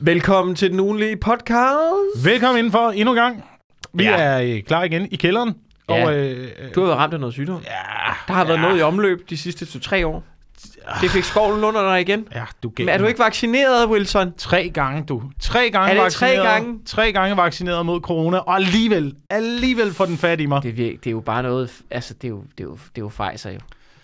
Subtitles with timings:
[0.00, 2.24] Velkommen til den ugenlige podcast.
[2.24, 3.44] Velkommen indenfor endnu en gang.
[3.92, 4.16] Vi Ja.
[4.16, 5.54] er øh, klar igen i kælderen.
[5.88, 6.06] Ja.
[6.06, 7.60] Og, øh, Du har været ramt af noget sygdom.
[7.64, 7.70] ja,
[8.28, 10.24] Der har været ja, noget i omløb de sidste 2-3 år.
[11.00, 12.28] Det fik skovlen under dig igen.
[12.34, 14.32] Ja, du Men er du ikke vaccineret, Wilson?
[14.38, 15.22] Tre gange, du.
[15.40, 16.44] Tre gange Er det tre vaccineret.
[16.62, 16.78] gange?
[16.86, 20.62] Tre gange vaccineret mod corona, og alligevel, alligevel får den fat i mig.
[20.62, 21.70] Det er, det er jo bare noget...
[21.90, 23.58] Altså, det er jo, det er jo, det er jo fejser jo.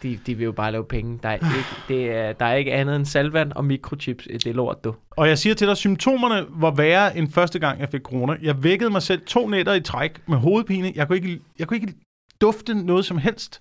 [0.04, 1.18] De, de vil jo bare lave penge.
[1.22, 1.46] Der er, ikke,
[1.88, 4.24] det er, der er ikke andet end salvand og mikrochips.
[4.24, 4.94] Det er lort, du.
[5.10, 8.36] Og jeg siger til dig, symptomerne var værre end første gang, jeg fik corona.
[8.42, 10.92] Jeg vækkede mig selv to nætter i træk med hovedpine.
[10.94, 11.94] Jeg kunne ikke, jeg kunne ikke
[12.40, 13.60] dufte noget som helst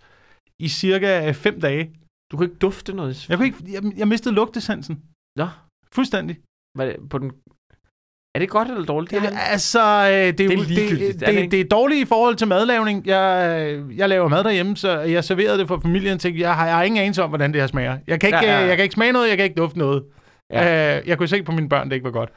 [0.60, 1.92] i cirka fem dage.
[2.32, 3.30] Du kan ikke dufte noget.
[3.30, 5.02] Jeg, kunne ikke, jeg, jeg mistede lugtesansen.
[5.36, 5.48] Nå,
[5.92, 6.36] Fuldstændig.
[6.78, 7.32] var det på den...
[8.36, 9.12] Er det godt eller dårligt?
[9.12, 12.06] Det er, altså, øh, det, er, Det er jo- det, det det, er dårligt i
[12.06, 13.08] forhold til madlavning.
[13.08, 16.20] Jeg, jeg laver mad derhjemme, så jeg serverede det for familien.
[16.20, 17.98] Tænkte, jeg har, jeg har ingen anelse om, hvordan det her smager.
[18.08, 18.62] Jeg kan ikke, Ja, ja, ja.
[18.62, 18.68] ja.
[18.68, 20.04] jeg kan ikke smage noget, jeg kan ikke dufte noget.
[20.54, 20.64] Ja.
[20.92, 20.98] Ja.
[21.00, 22.30] Øh, jeg kunne se på mine børn, det ikke var godt.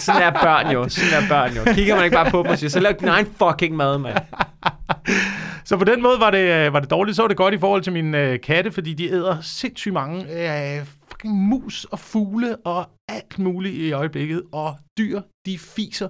[0.00, 0.88] sådan er børn jo.
[0.88, 1.74] Sådan er børn jo.
[1.74, 4.16] Kigger man ikke bare på dem og siger, så lav din egen fucking mad, mand.
[5.64, 7.16] Så på den måde var det, øh, var det dårligt.
[7.16, 10.22] Så var det godt i forhold til mine øh, katte, fordi de æder sindssygt mange
[10.22, 10.84] øh,
[11.24, 14.42] fucking mus og fugle og alt muligt i øjeblikket.
[14.52, 16.08] Og dyr, de fiser.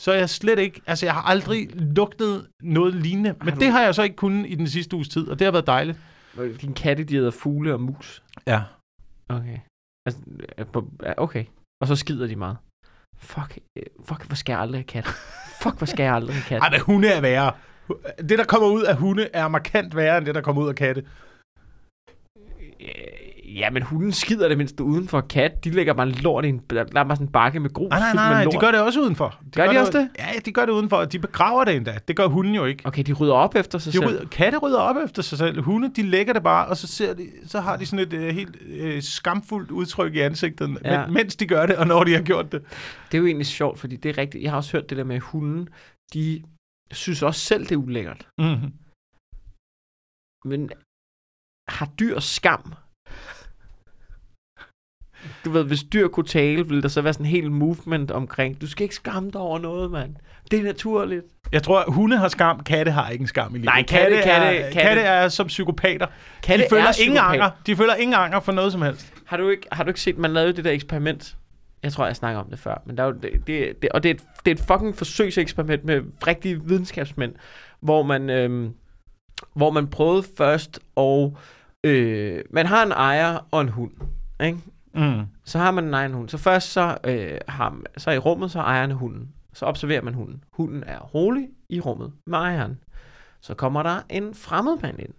[0.00, 3.34] Så jeg slet ikke, altså jeg har aldrig lugtet noget lignende.
[3.44, 5.44] Men du- det har jeg så ikke kunnet i den sidste uges tid, og det
[5.44, 5.98] har været dejligt.
[6.60, 8.22] Din katte, de æder fugle og mus.
[8.46, 8.62] Ja.
[9.28, 9.58] Okay.
[10.06, 10.20] Altså,
[10.58, 11.44] øh, okay.
[11.82, 12.56] Og så skider de meget.
[13.18, 15.06] Fuck, øh, fuck, hvor skal jeg aldrig have kat?
[15.62, 16.62] Fuck, hvor skal jeg aldrig have kat?
[16.62, 17.52] Ej, men hunde er værre.
[18.28, 20.74] Det, der kommer ud af hunde, er markant værre, end det, der kommer ud af
[20.74, 21.04] katte.
[23.56, 25.20] Ja, men hunden skider det mindste udenfor.
[25.20, 26.58] Kat, de lægger bare lort i en...
[26.70, 27.88] Der er bare sådan en bakke med grus.
[27.90, 28.54] Nej, nej, nej, lort.
[28.54, 29.40] de gør det også udenfor.
[29.54, 30.10] Gør de også det?
[30.18, 31.98] Ja, de gør det udenfor, og de begraver det endda.
[32.08, 32.86] Det gør hunden jo ikke.
[32.86, 34.08] Okay, de rydder op efter sig De selv.
[34.08, 35.62] rydder, katte rydder op efter sig selv.
[35.62, 38.20] Hunde, de lægger det bare, og så, ser de, så har de sådan et uh,
[38.20, 38.56] helt
[38.96, 41.00] uh, skamfuldt udtryk i ansigtet, Ja.
[41.00, 41.06] ja.
[41.06, 42.62] mens de gør det, og når de har gjort det.
[43.12, 44.42] Det er jo egentlig sjovt, fordi det er rigtigt.
[44.44, 45.68] Jeg har også hørt det der med, at hunden,
[46.14, 46.42] de
[46.92, 48.28] synes også selv, det er ulækkert.
[48.38, 48.72] Mm-hmm.
[50.44, 50.70] Men
[51.68, 52.74] har dyr skam?
[55.46, 58.60] Du ved, hvis dyr kunne tale, ville der så være sådan en helt movement omkring,
[58.60, 60.14] du skal ikke skamme dig over noget, mand.
[60.50, 61.24] Det er naturligt.
[61.52, 63.64] Jeg tror, at hunde har skam, katte har ikke en skam i livet.
[63.64, 66.06] Nej, katte- er, katte- katte- katte er som psykopater.
[66.42, 67.32] Katte de føler er ingen psykopat.
[67.34, 67.50] anger.
[67.66, 69.12] De føler ingen anger for noget som helst.
[69.24, 71.36] Har du ikke, har du ikke set, man lavede det der eksperiment?
[71.82, 72.82] Jeg tror, jeg snakker om det før.
[72.86, 74.96] Men der er jo, det, det, det, og det er, et, det er et fucking
[74.96, 77.32] forsøgseksperiment med rigtige videnskabsmænd,
[77.80, 78.70] hvor man, øhm,
[79.54, 81.36] hvor man prøvede først, og
[81.84, 83.90] øh, man har en ejer og en hund.
[84.44, 84.58] Ikke?
[84.96, 85.26] Mm.
[85.44, 86.28] Så har man en egen hund.
[86.28, 89.32] Så først så, øh, har, man- så i rummet, så ejeren hunden.
[89.52, 90.44] Så observerer man hunden.
[90.52, 92.78] Hunden er rolig i rummet med ejeren.
[93.40, 95.14] Så kommer der en fremmed mand ind.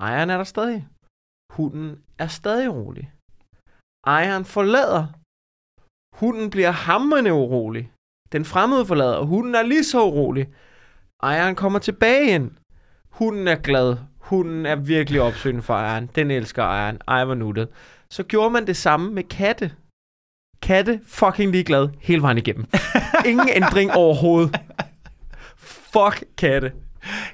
[0.00, 0.88] Ejeren er der stadig.
[1.52, 3.12] Hunden er stadig rolig.
[4.06, 5.06] Ejeren forlader.
[6.16, 7.92] Hunden bliver hammerende urolig.
[8.32, 10.48] Den fremmede forlader, og hunden er lige så urolig.
[11.22, 12.50] Ejeren kommer tilbage ind.
[13.10, 13.96] Hunden er glad.
[14.18, 16.06] Hunden er virkelig opsøgende for ejeren.
[16.06, 16.98] Den elsker ejeren.
[17.08, 17.68] Ej, hvor nuttet.
[18.12, 19.70] Så gjorde man det samme med katte.
[20.62, 22.66] Katte fucking ligeglad hele vejen igennem.
[23.26, 24.60] Ingen ændring overhovedet.
[25.92, 26.72] Fuck katte.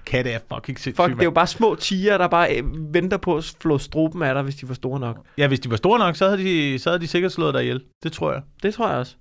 [0.07, 0.97] Katte er fucking sindssygt.
[0.97, 4.23] Fuck, det er jo bare små tiger, der bare øh, venter på at flå struben
[4.23, 5.27] af dig, hvis de var store nok.
[5.39, 7.63] Ja, hvis de var store nok, så havde de, så havde de sikkert slået dig
[7.63, 7.83] ihjel.
[8.03, 8.43] Det tror jeg.
[8.63, 9.17] Det tror jeg også.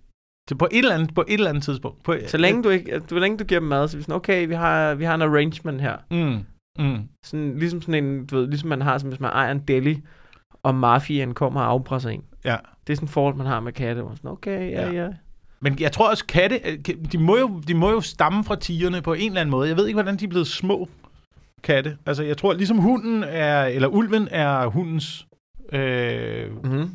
[0.50, 2.04] Det på et eller andet, på et eller andet tidspunkt.
[2.04, 4.16] På, Så længe du, ikke, så længe du giver dem mad, så er vi sådan,
[4.16, 5.98] okay, vi har, vi har en arrangement her.
[6.12, 6.40] Mm.
[6.86, 7.02] Mm.
[7.26, 10.02] Sådan, ligesom sådan en, du ved, ligesom man har, som hvis man ejer en deli,
[10.64, 12.24] og mafiaen kommer og afpresser en.
[12.46, 12.56] Ja.
[12.88, 14.04] Det er sådan et forhold, man har med katte.
[14.04, 15.04] Man sådan, okay, ja, Ja.
[15.04, 15.08] ja.
[15.60, 16.78] Men jeg tror også, katte, øh,
[17.12, 19.70] de må, jo, de må jo stamme fra tigerne på en eller anden måde.
[19.70, 20.88] Jeg ved ikke, hvordan de er blevet små
[21.64, 21.98] katte.
[22.06, 25.28] Altså, jeg tror, ligesom hunden er, eller ulven er hundens
[25.74, 26.90] øh, Mm-hmm.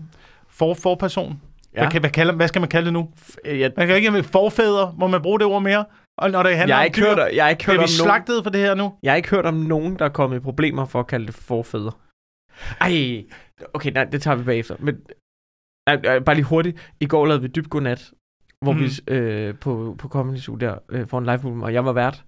[0.48, 1.40] for, forperson.
[1.74, 1.88] Ja.
[1.88, 3.08] Hvad, hvad, kalder, hvad skal man kalde det nu?
[3.44, 5.84] Jeg, Man kan ikke have forfædre, må man bruge det ord mere?
[6.18, 7.82] Og når det handler jeg, har om ikke dyr, hørt, jeg har ikke hørt om
[7.82, 8.92] vi nogen, slagtet for det her nu?
[9.02, 11.34] jeg har ikke hørt om nogen, der er kommet i problemer for at kalde det
[11.34, 11.92] forfædre.
[12.80, 13.24] Ej,
[13.74, 14.76] okay, nej, det tager vi bagefter.
[14.80, 14.94] Men
[15.88, 16.94] nej, bare lige hurtigt.
[17.00, 18.12] I går lavede vi dybt godnat,
[18.64, 18.78] hvor mm.
[18.80, 21.92] Vi øh, på, på Comedy Zoo der øh, for en live program, og jeg var
[21.92, 22.24] vært.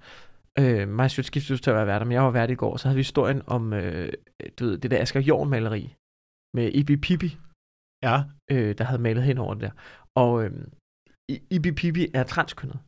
[0.58, 2.76] Øh, mig Sjøt skiftes til at være vært, men jeg var vært i går.
[2.76, 4.12] Så havde vi historien om øh,
[4.58, 5.94] du ved, det der Asger Jorn maleri
[6.56, 7.38] med Ibi Pippi,
[8.02, 8.16] Ja.
[8.50, 9.70] øh, der havde malet hen over det der.
[10.16, 10.52] Og øh,
[11.50, 12.78] Ibi Pippi er transkønnet.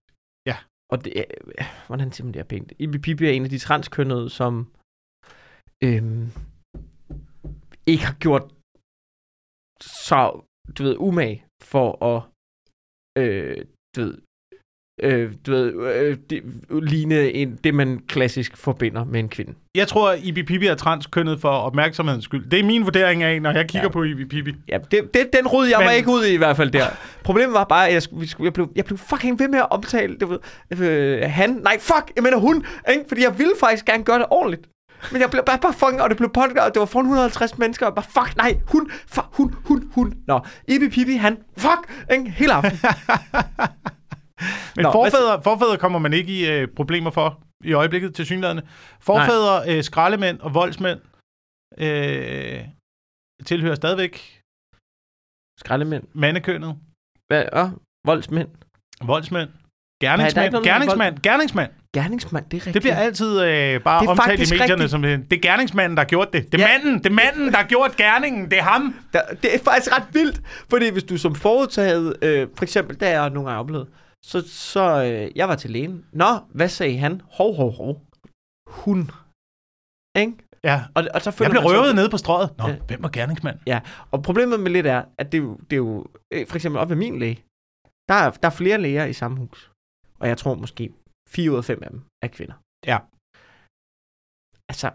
[0.46, 0.56] Ja.
[0.92, 2.72] Og det er, øh, hvordan siger man det er pænt?
[2.78, 4.72] Ibi Pippi er en af de transkønnede, som
[5.84, 6.30] øhm,
[7.86, 8.44] ikke har gjort
[9.80, 10.40] så,
[10.78, 12.22] du ved, umag for at,
[13.22, 13.56] øh,
[13.96, 14.18] du ved,
[15.02, 16.42] øh, du ved, øh, det,
[16.82, 19.54] ligne en, det, man klassisk forbinder med en kvinde.
[19.76, 22.50] Jeg tror, Ibi Pibi er transkønnet for opmærksomhedens skyld.
[22.50, 23.92] Det er min vurdering af, når jeg kigger ja.
[23.92, 24.54] På Ibi Pibi.
[24.68, 26.86] Ja, det, det, den rod jeg Men- mig ikke ud i i hvert fald der.
[27.24, 30.16] Problemet var bare, at jeg, skulle, jeg, blev, jeg blev fucking ved med at omtale
[30.18, 30.38] du ved,
[30.88, 31.50] øh, han.
[31.50, 32.66] Nej, fuck, jeg mener hun.
[32.90, 33.04] Ikke?
[33.08, 34.68] Fordi jeg ville faktisk gerne gøre det ordentligt.
[35.12, 37.58] Men jeg blev bare, bare fucking, og det blev podcast, og det var foran 150
[37.58, 40.14] mennesker, og bare, fuck, nej, hun, fuck, hun, hun, hun.
[40.26, 41.82] Nå, Ibi Pibi, han, fuck,
[42.12, 42.30] ikke?
[42.30, 42.78] hele aften.
[44.76, 48.60] Men Nå, forfædre, forfædre kommer man ikke i øh, problemer for i øjeblikket til synligheden.
[49.00, 51.00] Forfædre, øh, skraldemænd og voldsmænd
[51.78, 52.58] øh,
[53.44, 54.40] tilhører stadigvæk
[55.60, 56.04] Skraldemænd.
[56.14, 56.72] mandekønnet.
[57.26, 57.70] Hvad, øh,
[58.06, 58.48] voldsmænd.
[59.02, 59.50] Voldsmænd.
[60.02, 60.52] Nej, er Gerningsmand.
[60.52, 61.18] med Gerningsmand.
[61.22, 61.70] Gerningsmand.
[61.94, 62.74] Gerningsmand, det er rigtigt.
[62.74, 64.90] Det bliver altid øh, bare Det omtalt i medierne rigtigt.
[64.90, 65.30] som det.
[65.30, 66.52] Det er gerningsmanden, der har gjort det.
[66.52, 66.78] Det er Ja.
[66.78, 66.98] manden.
[66.98, 68.50] Det er manden, der har gjort gerningen.
[68.50, 68.94] Det er ham.
[69.12, 70.40] Der, det er faktisk ret vildt,
[70.70, 73.88] fordi hvis du som forudtaget, øh, for eksempel, der er nogle gange oplevet,
[74.24, 76.04] så, så øh, jeg var til lægen.
[76.12, 77.20] Nå, hvad sagde han?
[77.32, 78.02] Hov, hov, hov.
[78.66, 79.10] Hun.
[80.18, 80.32] Ikke?
[80.64, 80.82] Ja.
[80.94, 82.50] Og, og så Jeg føler blev man så- røvet nede på strøget.
[82.58, 82.76] Nå, Ja.
[82.88, 83.58] hvem var gerningsmand?
[83.66, 86.56] Ja, og problemet med lidt er, at det, er jo- det er jo, øh, for
[86.56, 87.40] eksempel op ved min læge,
[88.08, 89.70] der er, der er flere læger i samme hus.
[90.18, 90.92] Og jeg tror måske
[91.28, 92.54] 4 ud af 5 af dem er kvinder.
[92.86, 92.98] Ja.
[94.68, 94.90] Altså,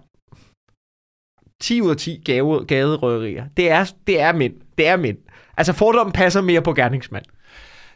[1.62, 4.54] 10 ud af 10 gave, gaderøverier, det er, det er mænd.
[4.78, 5.18] Det er mænd.
[5.58, 7.26] Altså, fordommen passer mere på gerningsmand.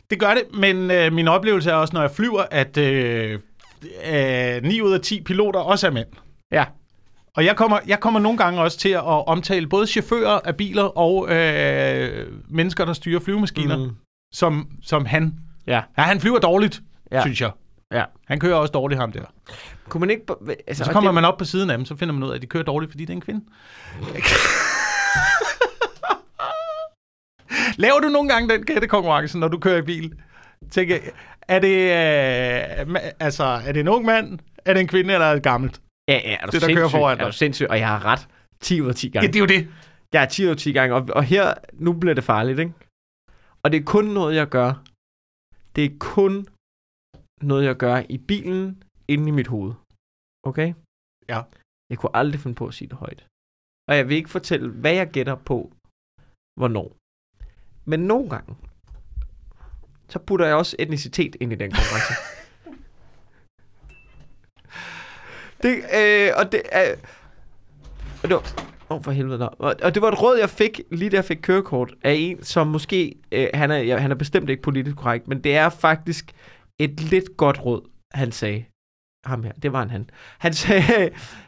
[0.09, 3.39] Det gør det, men øh, min oplevelse er også, når jeg flyver, at øh,
[4.13, 6.07] øh, 9 ud af 10 piloter også er mænd.
[6.51, 6.65] Ja.
[7.35, 10.97] Og jeg kommer, jeg kommer nogle gange også til at omtale både chauffører af biler
[10.97, 13.95] og øh, mennesker, der styrer flyvemaskiner, mm.
[14.33, 15.33] Som, som han.
[15.67, 15.81] Ja.
[15.97, 16.81] Ja, han flyver dårligt,
[17.11, 17.15] ja.
[17.17, 17.21] Ja.
[17.21, 17.51] synes jeg.
[17.93, 18.03] Ja.
[18.27, 19.23] Han kører også dårligt, ham der.
[19.89, 20.23] Kunne man ikke...
[20.67, 22.35] Altså, Så, kommer det, man op på siden af dem, så finder man ud af,
[22.35, 23.45] at de kører dårligt, fordi det er en kvinde.
[27.77, 30.13] Laver du nogle gange den gættekonkurrence, når du kører i bil?
[30.71, 30.97] Tænker,
[31.47, 35.33] er det, øh, altså, er det en ung mand, er det en kvinde, eller er
[35.33, 35.81] det gammelt?
[36.09, 37.33] Ja, ja, er du det, der kører foran Er du dig.
[37.33, 37.67] sindssyg?
[37.69, 38.27] Og jeg har ret
[38.61, 39.27] 10 ud af 10 Ja, gange.
[39.27, 39.67] det er jo det.
[40.13, 42.73] Jeg er 10 ud af 10 gange, og, og her, nu bliver det farligt, ikke?
[43.63, 44.73] Og det er kun noget, jeg gør.
[45.75, 46.47] Det er kun
[47.41, 49.73] noget, jeg gør i bilen, inde i mit hoved.
[50.43, 50.73] Okay?
[51.29, 51.41] Ja.
[51.89, 53.27] Jeg kunne aldrig finde på at sige det højt.
[53.89, 55.73] Og jeg vil ikke fortælle, hvad jeg gætter på,
[56.59, 56.95] hvornår.
[57.85, 58.55] Men nogle gange,
[60.09, 62.13] så putter jeg også etnicitet ind i den konkurrence.
[65.63, 66.95] det, øh, og det er...
[68.23, 69.45] Og det var, Åh, oh, for helvede da.
[69.45, 72.43] Og, og det var et råd, jeg fik, lige da jeg fik kørekort, af en,
[72.43, 75.69] som måske, øh, han, er, ja, han er bestemt ikke politisk korrekt, men det er
[75.69, 76.31] faktisk
[76.79, 77.81] et lidt godt råd,
[78.21, 78.65] han sagde.
[79.31, 80.09] Ham her, det var en han.
[80.45, 80.83] Han sagde,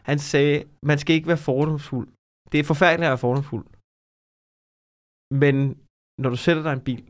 [0.09, 0.55] han sagde,
[0.89, 2.07] man skal ikke være fordomsfuld.
[2.51, 3.65] Det er forfærdeligt at være fordomsfuld.
[5.43, 5.55] Men
[6.21, 7.03] når du sætter dig en bil,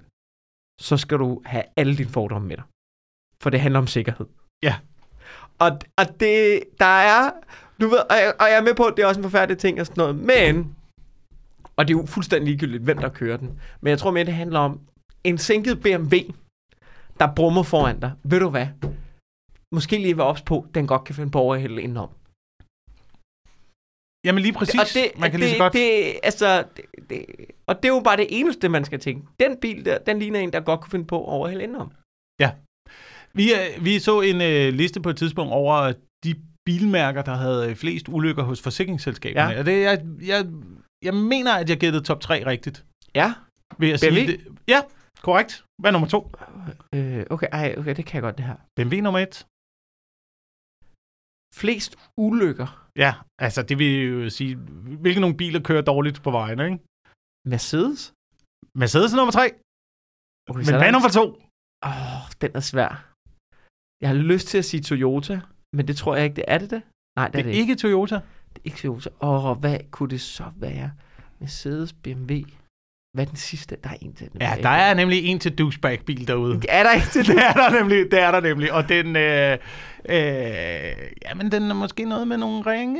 [0.82, 2.66] så skal du have alle dine fordomme med dig.
[3.42, 4.28] For det handler om sikkerhed.
[4.64, 4.76] Ja.
[5.60, 7.32] Og, og det, der er,
[7.82, 9.58] du ved, og jeg, og jeg er med på, at det er også en forfærdelig
[9.58, 10.76] ting og sådan noget, men,
[11.76, 14.34] og det er jo fuldstændig ligegyldigt, hvem der kører den, men jeg tror mere, det
[14.34, 14.82] handler om
[15.24, 16.16] en sænket BMW,
[17.20, 18.12] der brummer foran dig.
[18.24, 18.68] Ved du hvad?
[19.76, 22.10] Måske lige være ops på, den godt kan finde på overhælde indenom.
[24.26, 24.80] Jamen lige præcis.
[24.80, 25.74] Og det, man kan det, lige så godt...
[25.74, 27.26] det, altså, det, det,
[27.68, 29.28] og det er jo bare det eneste, man skal tænke.
[29.40, 31.92] Den bil der, den ligner en, der godt kunne finde på at overhælde indenom.
[33.34, 35.94] Vi, øh, vi så en øh, liste på et tidspunkt over
[36.24, 36.36] de
[36.66, 39.54] bilmærker, der havde øh, flest ulykker hos forsikringsselskaberne.
[39.54, 39.60] Ja.
[39.60, 40.46] Og det, jeg, jeg,
[41.04, 42.86] jeg mener, at jeg gættede top 3 rigtigt.
[43.16, 43.34] Ja.
[43.78, 44.16] Vil jeg BMW?
[44.16, 44.40] sige det.
[44.68, 44.82] Ja,
[45.28, 45.54] korrekt.
[45.80, 46.20] Hvad er nummer to?
[46.96, 48.58] Øh, okay, ej, okay, det kan jeg godt, det her.
[48.76, 49.36] BMW nummer et.
[51.62, 52.70] Flest ulykker.
[53.04, 53.12] Ja,
[53.46, 53.94] altså det vil
[54.24, 54.56] jo sige,
[55.04, 56.78] hvilke nogle biler kører dårligt på vejen, ikke?
[57.54, 58.02] Mercedes?
[58.82, 59.46] Mercedes er nummer tre.
[60.50, 61.26] Okay, Men hvad er nummer to?
[61.90, 62.92] Åh, oh, den er svær.
[64.02, 65.36] Jeg har lyst til at sige Toyota,
[65.76, 66.82] men det tror jeg ikke, det er det det?
[67.18, 67.72] Nej, det, Det er er det ikke.
[67.72, 68.16] ikke Toyota.
[68.54, 69.10] Det er ikke Toyota.
[69.22, 70.90] Åh, oh, hvad kunne det så være?
[71.40, 72.34] Mercedes, BMW.
[73.18, 73.78] Hvad er den sidste?
[73.84, 74.30] Der er en til.
[74.40, 76.54] Ja, der er nemlig en til douchebag-bil derude.
[76.54, 78.74] Det er der ikke til det er der nemlig, det er der nemlig.
[78.74, 79.58] Og den, øh,
[80.10, 80.96] øh,
[81.26, 83.00] jamen den er måske noget med nogle ringe.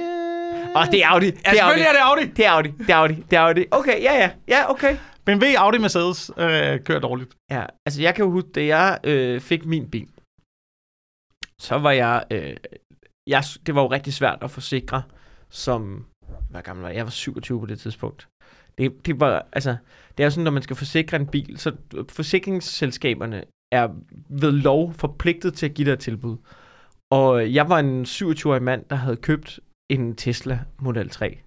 [0.76, 1.26] Åh, det er Audi.
[1.26, 1.58] Ja, Det er Audi.
[1.58, 2.26] selvfølgelig er det Audi.
[2.38, 2.70] Det er Audi.
[2.72, 3.14] Det er Audi.
[3.32, 3.66] Det er Audi.
[3.72, 4.30] Okay, ja, ja.
[4.48, 4.98] Ja, okay.
[5.26, 7.34] BMW, Audi, Mercedes øh, kører dårligt.
[7.52, 10.08] Ja, altså jeg kan jo huske, da jeg øh, fik min bil,
[11.62, 12.56] så var jeg, øh,
[13.28, 15.02] jeg, det var jo rigtig svært at forsikre,
[15.50, 16.06] som,
[16.50, 16.98] hvad gammel var jeg?
[16.98, 18.28] Jeg var 27 på det tidspunkt.
[18.78, 19.78] Det, det var, altså,
[20.18, 23.88] det er jo sådan, når man skal forsikre en bil, så øh, forsikringsselskaberne er
[24.30, 26.38] ved lov forpligtet til at give dig et tilbud.
[27.12, 31.40] Og øh, jeg var en 27-årig mand, der havde købt en Tesla Model 3.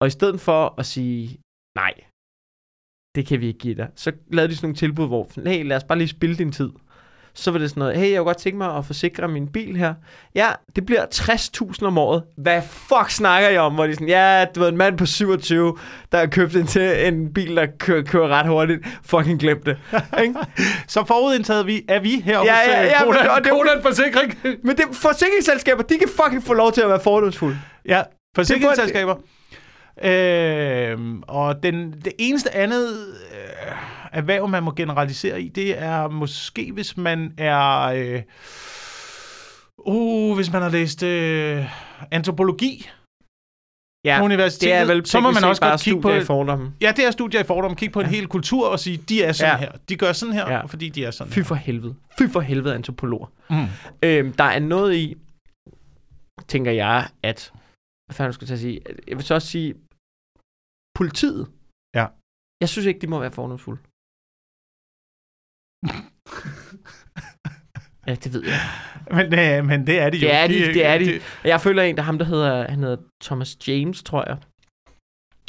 [0.00, 1.40] Og i stedet for at sige,
[1.76, 1.94] nej,
[3.14, 3.90] det kan vi ikke give dig.
[3.94, 6.70] Så lavede de sådan nogle tilbud, hvor, hey, lad os bare lige spille din tid
[7.34, 9.76] så var det sådan noget, hey, jeg kunne godt tænke mig at forsikre min bil
[9.76, 9.94] her.
[10.34, 12.22] Ja, det bliver 60.000 om året.
[12.36, 13.74] Hvad fuck snakker jeg om?
[13.74, 15.76] Hvor de sådan, ja, du ved, en mand på 27,
[16.12, 18.86] der har købt en, til en bil, der kører, kører ret hurtigt.
[19.04, 19.78] Fucking glem det.
[20.88, 24.38] Så forudindtaget vi, er vi her Ja, ja, ja, men- og det- Kodan Forsikring.
[24.64, 27.58] Men det, forsikringsselskaber, de kan fucking få lov til at være fordomsfulde.
[27.88, 28.02] Ja,
[28.36, 29.14] forsikringsselskaber.
[30.04, 32.88] Øhm, og den, det eneste andet
[33.32, 33.72] øh,
[34.12, 37.80] erhverv, man må generalisere i, det er måske, hvis man er...
[37.80, 38.22] Øh,
[39.78, 41.64] uh, hvis man har læst øh,
[42.10, 42.88] antropologi
[44.04, 46.10] Ja, på universitetet, det er vel så må man også godt kigge på...
[46.10, 46.72] i fordomme.
[46.80, 47.76] Ja, det er studier i fordom.
[47.76, 49.58] Kigge på en hel kultur og sige, de er sådan Ja.
[49.58, 49.72] her.
[49.88, 50.64] De gør sådan her, Ja.
[50.64, 51.94] fordi de er sådan Fy for helvede.
[52.18, 53.26] Fy for helvede, antropologer.
[53.50, 53.66] Mm.
[54.02, 55.16] Øhm, der er noget i,
[56.48, 57.52] tænker jeg, at...
[58.06, 58.80] Hvad fanden skulle jeg sige?
[59.08, 59.74] Jeg vil så også sige,
[60.94, 61.46] politiet.
[61.94, 62.06] Ja.
[62.60, 63.80] Jeg synes ikke, de må være fordomsfulde.
[68.06, 68.60] ja, det ved jeg.
[69.10, 70.28] Men, øh, men det er de jo.
[70.28, 71.20] Det er de, det er de.
[71.44, 74.36] Jeg føler en, der ham, der hedder, han hedder Thomas James, tror jeg.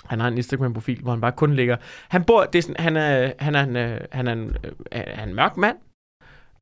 [0.05, 1.77] Han har en Instagram-profil, hvor han bare kun ligger...
[2.09, 2.43] Han bor...
[2.43, 5.23] Det er sådan, han er, han er, en, øh, han er, en, øh, han er
[5.23, 5.77] en mørk mand.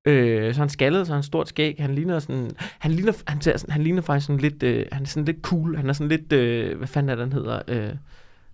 [0.07, 1.75] Øh, så er han skaldet, så han stort skæg.
[1.79, 2.51] Han ligner sådan...
[2.79, 4.63] Han ligner, han, ser sådan, han ligner faktisk sådan lidt...
[4.63, 5.75] Øh, han er sådan lidt cool.
[5.75, 6.33] Han er sådan lidt...
[6.33, 7.61] Øh, hvad fanden er det, han hedder?
[7.67, 7.95] Øh,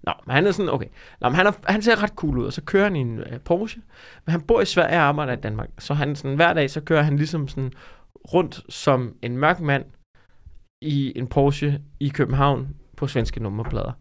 [0.05, 0.87] Nå, men han er sådan, okay.
[1.21, 3.19] Nå, men han, er, han ser ret cool ud, og så kører han i en
[3.19, 3.81] uh, Porsche.
[4.25, 5.69] Men han bor i Sverige og arbejder i Danmark.
[5.79, 7.71] Så han sådan, hver dag, så kører han ligesom sådan
[8.33, 9.85] rundt som en mørk mand
[10.81, 13.91] i en Porsche i København på svenske nummerplader.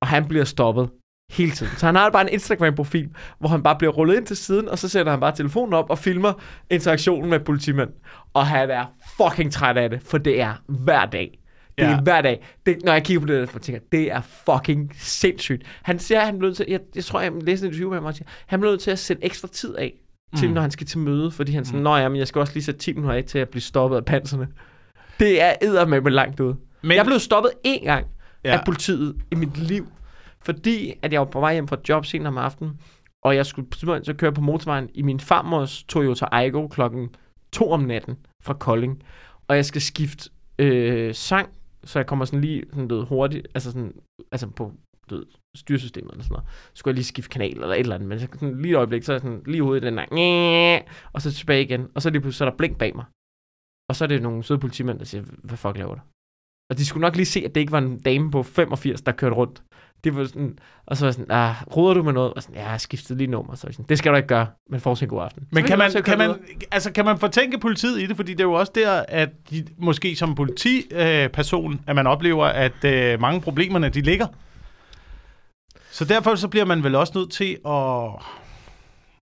[0.00, 0.90] Og han bliver stoppet
[1.32, 1.72] hele tiden.
[1.76, 4.78] Så han har bare en Instagram-profil, hvor han bare bliver rullet ind til siden, og
[4.78, 6.32] så sætter han bare telefonen op og filmer
[6.70, 7.90] interaktionen med politimænd.
[8.34, 8.84] Og han er
[9.16, 11.38] fucking træt af det, for det er hver dag.
[11.78, 12.00] Det er Ja.
[12.00, 12.46] hver dag.
[12.66, 15.62] Det, når jeg kigger på det, så tænker jeg, det er fucking sindssygt.
[15.82, 17.96] Han siger, at han bliver nødt til, jeg, jeg tror, jeg læste en interview med
[17.96, 19.92] ham, og siger, han bliver nødt til at sætte ekstra tid af,
[20.36, 20.54] til Mm.
[20.54, 22.64] når han skal til møde, fordi han sådan, nå ja, men jeg skal også lige
[22.64, 24.48] sætte 10 minutter af til at blive stoppet af panserne.
[25.20, 26.54] Det er eddermame langt ud.
[26.82, 28.06] Men, Jeg blev stoppet én gang
[28.44, 28.58] ja.
[28.58, 29.86] Af politiet i mit liv,
[30.42, 32.72] fordi at jeg var på vej hjem fra job senere om aftenen,
[33.22, 33.68] og jeg skulle
[34.04, 37.08] så køre på motorvejen i min farmors Toyota Aygo klokken
[37.52, 39.02] 2 om natten fra Kolding,
[39.48, 41.48] og jeg skal skifte øh, sang,
[41.86, 43.94] så jeg kommer sådan lige sådan, du ved, hurtigt, altså, sådan,
[44.32, 44.72] altså på
[45.10, 45.26] du ved,
[45.56, 46.48] styresystemet eller sådan noget.
[46.48, 48.76] Så skulle jeg lige skifte kanal eller et eller andet, men så, sådan, lige et
[48.76, 50.80] øjeblik, så er jeg sådan lige ude i den der,
[51.12, 53.04] og så tilbage igen, og så lige pludselig så er der blink bag mig.
[53.88, 56.00] Og så er det nogle søde politimænd, der siger, hvad fuck laver du?
[56.70, 59.12] Og de skulle nok lige se, at det ikke var en dame på 85, der
[59.12, 59.62] kørte rundt.
[60.04, 62.34] Det var sådan, og så var jeg sådan, ah, roder du med noget?
[62.34, 63.54] Og sådan, ja, jeg har skiftet lige nummer.
[63.54, 65.46] Så var jeg sådan, det skal du ikke gøre, men fortsæt en god aften.
[65.50, 66.36] Men Så kan man, kan, man,
[66.70, 68.16] altså, kan man fortænke politiet i det?
[68.16, 72.06] Fordi det er jo også der, at de, måske som politiperson, øh, person, at man
[72.06, 74.26] oplever, at øh, mange problemerne, de ligger.
[75.90, 78.10] Så derfor så bliver man vel også nødt til at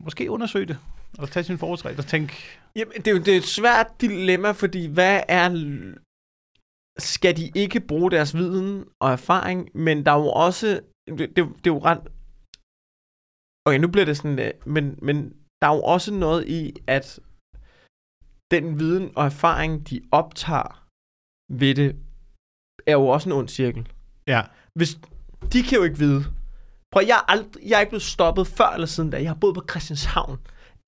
[0.00, 0.76] måske undersøge det,
[1.18, 2.34] og tage sin forholdsregel og tænke,
[2.76, 5.48] Jamen, det er jo det er et svært dilemma, fordi hvad er...
[6.98, 10.80] Skal de ikke bruge deres viden og erfaring, men der er jo også...
[11.08, 12.02] Det, det, det er jo ret...
[13.66, 14.38] Okay, nu bliver det sådan...
[14.38, 15.16] øh, Men, men
[15.62, 17.20] der er jo også noget i, at
[18.50, 20.86] den viden og erfaring, de optager
[21.60, 21.96] ved det,
[22.86, 23.88] er jo også en ond cirkel.
[24.26, 24.42] ja,
[24.78, 24.98] Hvis,
[25.52, 26.24] de kan jo ikke vide.
[26.92, 29.16] Prøv, jeg er, aldrig, jeg er ikke blevet stoppet før eller siden da.
[29.16, 30.38] Jeg har boet på Christianshavn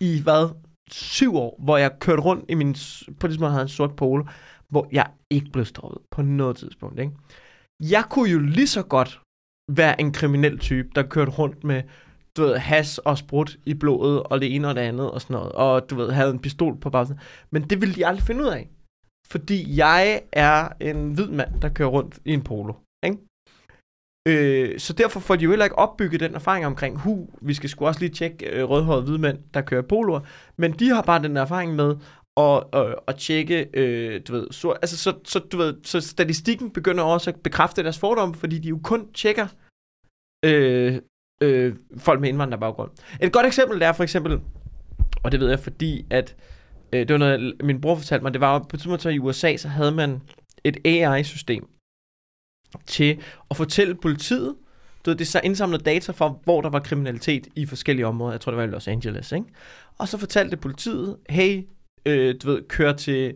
[0.00, 0.54] i, hvad,
[0.90, 2.74] syv år, hvor jeg kørte rundt i min,
[3.20, 4.24] på det havde jeg en sort polo,
[4.68, 7.12] hvor jeg ikke blev stoppet på noget tidspunkt, ikke?
[7.80, 9.20] Jeg kunne jo lige så godt
[9.72, 11.82] være en kriminel type, der kørte rundt med,
[12.36, 15.34] du ved, has og sprut i blodet, og det ene og det andet, og sådan
[15.34, 17.20] noget, og du ved, havde en pistol på bagsiden.
[17.50, 18.68] Men det ville de aldrig finde ud af.
[19.26, 23.18] Fordi jeg er en hvid mand, der kører rundt i en polo, ikke?
[24.28, 27.70] Øh, så derfor får de jo heller ikke opbygget den erfaring omkring, hu, vi skal
[27.70, 30.20] sgu også lige tjekke øh, rødhårede hvide mænd, der kører poloer.
[30.56, 31.96] Men de har bare den erfaring med
[32.36, 36.70] og, og, at tjekke, øh, du ved, så, altså, så, så, du ved, så statistikken
[36.70, 39.46] begynder også at bekræfte deres fordomme, fordi de jo kun tjekker
[40.44, 41.00] øh,
[41.40, 42.90] øh, folk med indvandrerbaggrund.
[43.22, 44.40] Et godt eksempel er for eksempel,
[45.22, 46.36] og det ved jeg fordi, at
[46.92, 49.56] øh, det var noget, min bror fortalte mig, det var på et tidspunkt i USA,
[49.56, 50.20] så havde man
[50.64, 51.68] et AI-system
[52.86, 54.56] til at fortælle politiet,
[55.04, 58.32] du ved, det så indsamlede data for, hvor der var kriminalitet i forskellige områder.
[58.32, 59.46] Jeg tror, det var i Los Angeles, ikke?
[59.98, 61.62] Og så fortalte politiet, hey,
[62.06, 63.34] øh, du ved, kører til,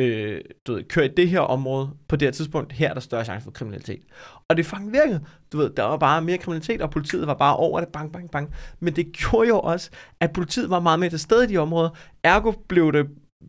[0.00, 2.72] øh, du ved, kører i det her område på det her tidspunkt.
[2.72, 4.02] Her er der større chance for kriminalitet.
[4.48, 5.24] Og det fucking virkede.
[5.52, 8.30] Du ved, der var bare mere kriminalitet, og politiet var bare over det, bang, bang,
[8.30, 8.54] bang.
[8.80, 11.90] Men det gjorde jo også, at politiet var meget mere til stede i de områder.
[12.24, 13.06] Ergo blev det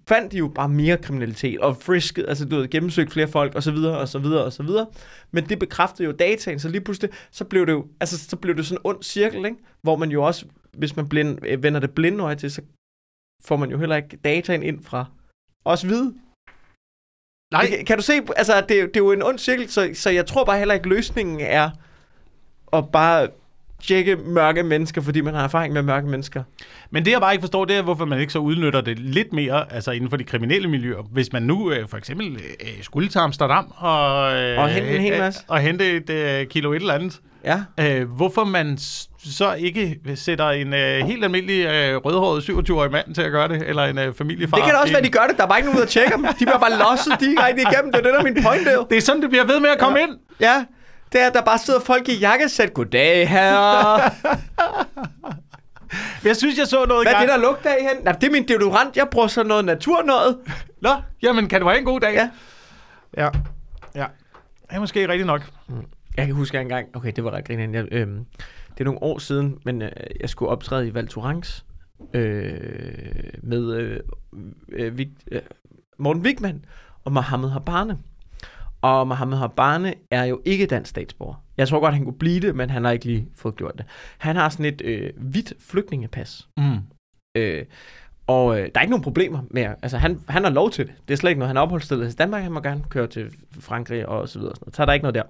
[0.08, 3.64] fandt de jo bare mere kriminalitet, og frisket, altså du ved, gennemsøgt flere folk, og
[3.64, 4.88] så videre, og så videre, og så videre.
[5.32, 8.56] Men det bekræftede jo dataen, så lige pludselig, så blev det jo, altså så blev
[8.56, 9.58] det sådan en ond cirkel, ikke?
[9.82, 12.62] Hvor man jo også, hvis man blind, øh, vender det blinde øje til, så
[13.46, 15.06] får man jo heller ikke dataen ind fra
[15.66, 16.14] os hvide.
[17.52, 20.10] Nej, Kan, kan du se, altså det, det er jo en ond cirkel, så, så
[20.10, 21.70] jeg tror bare heller ikke, løsningen er
[22.74, 23.28] at bare
[23.84, 26.44] tjekke mørke mennesker, fordi man har erfaring med mørke mennesker.
[26.90, 29.34] men det jeg bare ikke forstår, det er, hvorfor man ikke så udnytter det lidt
[29.34, 31.02] mere, altså inden for de kriminelle miljøer.
[31.02, 35.02] Hvis man nu øh, for eksempel øh, skulle til Amsterdam og, øh, Og hente en
[35.02, 35.44] hel masse.
[35.48, 37.64] og hente et øh, kilo et eller andet, Ja.
[37.80, 38.78] øh, hvorfor man
[39.34, 43.64] så ikke sætter en øh, helt almindelig øh, rødhåret 27-årig mand til at gøre det,
[43.68, 44.58] eller en øh, familiefar.
[44.58, 45.38] Det kan da også en- være, de gør det.
[45.38, 46.24] Der er bare ikke nogen ud at tjekke dem.
[46.24, 47.92] De bliver bare losset direkte igennem.
[47.92, 48.88] Det er det, der er min point, jo.
[48.90, 50.04] Det er sådan, det bliver ved med at komme ja.
[50.08, 50.12] ind.
[50.40, 50.66] Ja,
[51.12, 52.74] det er, der bare sidder folk i jakkesæt.
[52.74, 54.02] Goddag, herre.
[56.24, 58.04] Jeg synes, jeg så noget Hvad er det, der lugter af hen?
[58.04, 58.98] Nej, det er min deodorant.
[58.98, 60.38] Jeg bruger sådan noget naturnøjet.
[60.82, 60.90] Nå,
[61.24, 62.14] jamen kan det være en god dag?
[62.14, 62.30] Ja.
[63.18, 63.30] Ja.
[63.96, 64.06] Ja.
[64.70, 65.42] Det er måske rigtigt nok.
[66.18, 67.78] Jeg kan huske engang, okay, det var ret grinerende.
[67.80, 68.20] Jeg, øhm,
[68.78, 71.66] det er nogle år siden, men øh, jeg skulle optræde i Val Thorens
[72.14, 74.00] øh, med øh,
[74.70, 75.42] øh, Vig, øh,
[75.98, 76.66] Morten Wigman
[77.04, 77.98] og Mohammed Habane.
[78.82, 81.44] Og Mohammed Habane er jo ikke dansk statsborger.
[81.58, 83.86] Jeg tror godt, han kunne blive det, men han har ikke lige fået gjort det.
[84.18, 86.50] Han har sådan et øh, hvidt flygtningepas.
[86.58, 86.78] Mm.
[87.36, 87.66] Øh,
[88.28, 90.96] og øh, der er ikke nogen problemer med, altså han, han har lov til det.
[91.08, 93.32] Det er slet ikke noget, han er opholdsstillet i Danmark, han må gerne køre til
[93.60, 94.52] Frankrig og så videre.
[94.52, 94.76] og Sådan noget.
[94.76, 95.24] Så er der ikke noget der.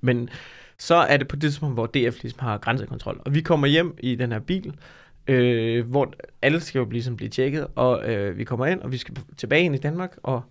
[0.00, 0.28] Men
[0.78, 3.20] så er det på det tidspunkt, hvor DF ligesom har grænsekontrol.
[3.26, 4.74] Og vi kommer hjem i den her bil,
[5.26, 8.96] øh, hvor alle skal jo ligesom blive tjekket, og øh, vi kommer ind, og vi
[8.96, 10.42] skal tilbage ind i Danmark, og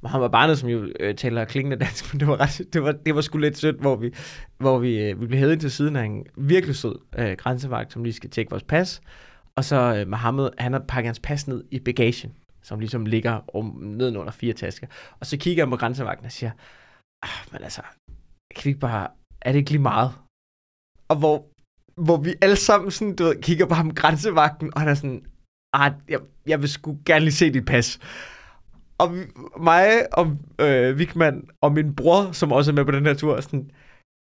[0.00, 3.14] Mohammed Barnet, som jo øh, taler klingende dansk, men det var, ret, det var, det
[3.14, 4.14] var sgu lidt sødt, hvor vi,
[4.58, 7.92] hvor vi, øh, vi blev hævet ind til siden af en virkelig sød øh, grænsevagt,
[7.92, 9.00] som lige skal tjekke vores pas.
[9.56, 12.32] Og så øh, Mohammed, han har pakket hans pas ned i bagagen,
[12.62, 14.86] som ligesom ligger om, nedenunder fire tasker.
[15.20, 16.50] Og så kigger jeg på grænsevagten og siger,
[17.22, 17.82] ah, men altså,
[18.54, 19.08] kan vi ikke bare,
[19.42, 20.10] er det ikke lige meget?
[21.08, 21.44] Og hvor,
[22.04, 25.22] hvor vi alle sammen sådan, du ved, kigger på ham grænsevagten, og han er sådan,
[25.72, 27.98] ah, jeg, jeg vil sgu gerne lige se dit pas.
[28.98, 29.20] Og vi,
[29.60, 33.40] mig og øh, Vigman og min bror, som også er med på den her tur,
[33.40, 33.70] sådan,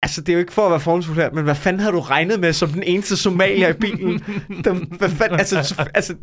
[0.03, 1.99] altså det er jo ikke for at være formsfuld her, men hvad fanden havde du
[1.99, 4.19] regnet med som den eneste somalier i bilen?
[4.65, 6.15] Der, hvad fanden, altså, så- altså,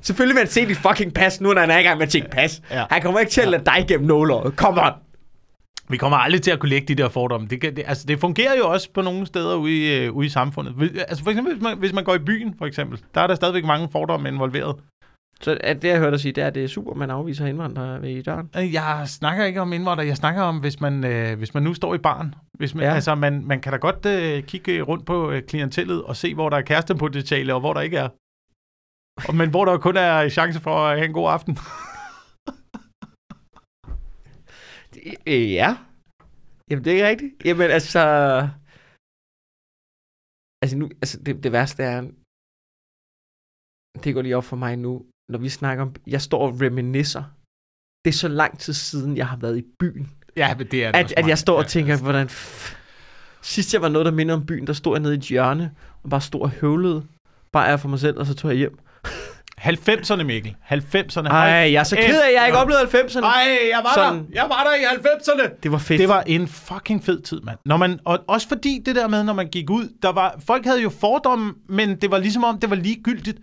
[0.00, 2.12] selvfølgelig vil han se dit fucking pas, nu når han er i gang med at
[2.12, 2.62] tjekke pas.
[2.70, 2.84] Ja.
[2.90, 4.54] Han kommer ikke til at lade dig gennem nålåret.
[4.56, 4.92] Come on.
[5.88, 7.46] Vi kommer aldrig til at kunne lægge de der fordomme.
[7.46, 10.26] Det, kan, det, altså, det fungerer jo også på nogle steder ude i, øh, ude
[10.26, 10.92] i samfundet.
[11.08, 13.34] Altså for eksempel, hvis man, hvis man går i byen, for eksempel, der er der
[13.34, 14.76] stadigvæk mange fordomme involveret.
[15.40, 17.46] Så er det, jeg hørte dig sige, det er, at det er super, man afviser
[17.46, 18.50] indvandrere ved i døren.
[18.56, 21.74] Øh, Jeg snakker ikke om indvandrere, jeg snakker om, hvis man, øh, hvis man nu
[21.74, 22.34] står i baren.
[22.52, 22.94] Hvis man, ja.
[22.94, 26.48] altså, man, man kan da godt øh, kigge rundt på øh, klientellet og se, hvor
[26.48, 28.08] der er kærestepotentiale og hvor der ikke er.
[29.28, 31.58] Og, men hvor der kun er chance for at have en god aften.
[34.83, 34.83] Øh,
[35.60, 35.70] ja.
[36.70, 37.32] Jamen, det er ikke rigtigt.
[37.44, 38.00] Jamen, altså...
[40.62, 42.00] Altså, nu, altså det, det værste er...
[44.04, 45.94] Det går lige op for mig nu, når vi snakker om...
[46.06, 47.24] Jeg står og reminiscer.
[48.04, 50.06] Det er så lang tid siden, jeg har været i byen.
[50.36, 52.26] Ja, men det er At, at jeg står og tænker, hvordan...
[52.26, 52.84] F-
[53.42, 55.74] Sidst jeg var noget, der minder om byen, der stod jeg nede i et hjørne,
[56.02, 57.06] og bare stod og høvlede.
[57.52, 58.78] Bare er for mig selv, og så tog jeg hjem.
[59.64, 60.56] 90'erne, Mikkel.
[60.70, 61.28] 90'erne.
[61.28, 63.24] Ej, jeg er så ked af, at jeg ikke oplevede 90'erne.
[63.24, 64.18] Ej, jeg var Sådan.
[64.18, 64.24] der.
[64.34, 65.60] Jeg var der i 90'erne.
[65.62, 66.00] Det var fedt.
[66.00, 67.58] Det var en fucking fed tid, mand.
[67.64, 70.64] Når man, og også fordi det der med, når man gik ud, der var, folk
[70.64, 73.38] havde jo fordomme, men det var ligesom om, det var ligegyldigt.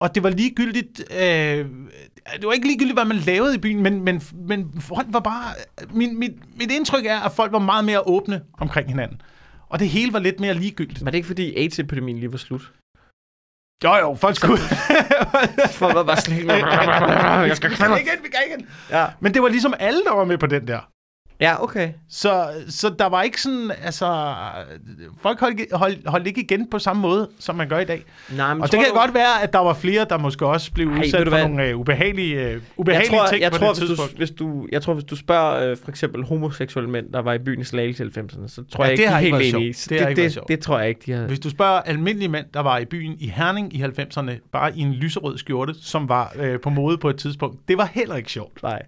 [0.00, 1.66] Og det var ligegyldigt, øh,
[2.36, 5.54] det var ikke ligegyldigt, hvad man lavede i byen, men, men, men folk var bare,
[5.90, 9.20] min, mit, mit indtryk er, at folk var meget mere åbne omkring hinanden.
[9.68, 11.04] Og det hele var lidt mere ligegyldigt.
[11.04, 12.72] Var det ikke fordi AIDS-epidemien lige var slut?
[13.84, 14.58] Jo, jo, folk skulle...
[15.70, 16.48] Folk var bare slet
[17.48, 18.68] Jeg skal kan igen, vi kan igen.
[18.90, 19.06] Ja.
[19.20, 20.80] Men det var ligesom alle, der var med på den der.
[21.48, 21.88] Ja, okay.
[22.08, 24.34] Så, så der var ikke sådan, altså,
[25.22, 28.04] folk holdt, holdt, holdt ikke igen på samme måde, som man gør i dag.
[28.36, 30.88] Nej, men Og det kan godt være, at der var flere, der måske også blev
[30.88, 31.48] Ej, udsat du for hvad?
[31.48, 34.16] nogle uh, ubehagelige, uh, jeg ubehagelige tror, ting jeg på tror, det hvis du, tidspunkt.
[34.16, 37.38] hvis du, jeg tror, hvis du spørger øh, for eksempel homoseksuelle mænd, der var i
[37.38, 39.38] byen i Slagelse i 90'erne, så tror Ja, jeg ikke, det de har er ikke
[39.38, 39.72] helt enige.
[39.72, 40.48] Det Det, det, sjovt.
[40.48, 41.26] det, tror jeg ikke, de har.
[41.26, 44.80] Hvis du spørger almindelige mænd, der var i byen i Herning i 90'erne, bare i
[44.80, 48.30] en lyserød skjorte, som var øh, på mode på et tidspunkt, det var heller ikke
[48.32, 48.62] sjovt.
[48.62, 48.82] Nej.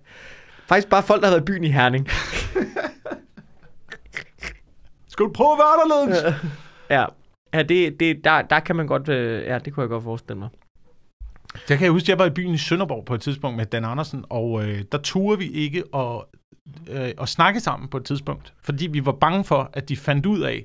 [0.68, 2.08] Faktisk bare folk, der har været i byen i Herning.
[5.08, 6.34] Skal du prøve at være anderledes?
[6.90, 7.04] ja.
[7.54, 9.08] Ja, det, det, der, der kan man godt...
[9.08, 10.48] Øh, ja, det kunne jeg godt forestille mig.
[11.68, 13.84] Jeg kan huske, at jeg var i byen i Sønderborg på et tidspunkt med Dan
[13.84, 16.22] Andersen, og øh, der turde vi ikke at,
[16.90, 20.26] øh, at snakke sammen på et tidspunkt, fordi vi var bange for, at de fandt
[20.26, 20.64] ud af,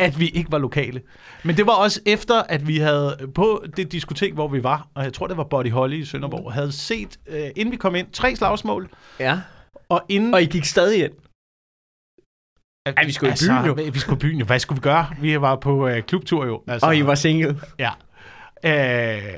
[0.00, 1.00] at vi ikke var lokale.
[1.44, 5.04] Men det var også efter, at vi havde på det diskotek, hvor vi var, og
[5.04, 8.06] jeg tror, det var Body Holly i Sønderborg, havde set, øh, inden vi kom ind,
[8.12, 8.88] tre slagsmål,
[9.20, 9.40] Ja.
[9.88, 10.34] og inden...
[10.34, 11.12] Og I gik stadig ind.
[12.96, 13.90] Ej, vi skulle i byen jo.
[13.92, 14.44] Vi skulle i byen jo.
[14.44, 15.06] Hvad skulle vi gøre?
[15.20, 16.62] Vi var på øh, klubtur jo.
[16.68, 17.60] Altså, Og I var single.
[17.78, 17.90] Ja.
[18.64, 19.32] Øh,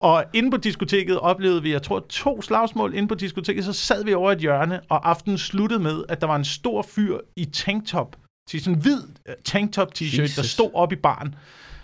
[0.00, 3.64] og inde på diskoteket oplevede vi, jeg tror, to slagsmål inde på diskoteket.
[3.64, 6.82] Så sad vi over et hjørne, og aftenen sluttede med, at der var en stor
[6.82, 8.16] fyr i tanktop.
[8.48, 11.34] Til sådan en hvid øh, tanktop t-shirt, der stod op i baren.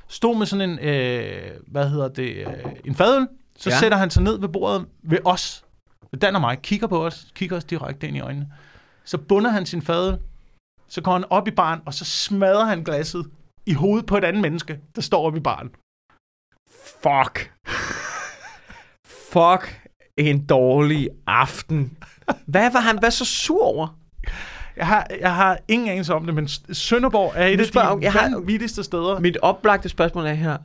[0.08, 2.46] Stod med sådan en, øh, hvad hedder det, øh,
[2.84, 3.26] en fadøl.
[3.58, 3.78] Så ja.
[3.78, 5.64] sætter han sig ned ved bordet ved os.
[6.12, 6.58] Ved Dan og mig.
[6.62, 7.26] Kigger på os.
[7.34, 8.52] Kigger os direkte ind i øjnene.
[9.04, 10.18] Så bunder han sin fadøl.
[10.88, 13.26] Så går han op i baren, og så smadrer han glasset
[13.66, 15.70] i hovedet på et andet menneske, der står oppe i baren.
[17.04, 17.50] Fuck.
[19.32, 19.80] Fuck
[20.16, 21.96] en dårlig aften.
[22.46, 23.98] Hvad var han hvad så sur over?
[24.76, 28.12] Jeg har, jeg har ingen anelse om det, men Sønderborg er et af de jeg-
[28.12, 29.20] har- vanvittigste steder.
[29.20, 30.58] Mit oplagte spørgsmål er her.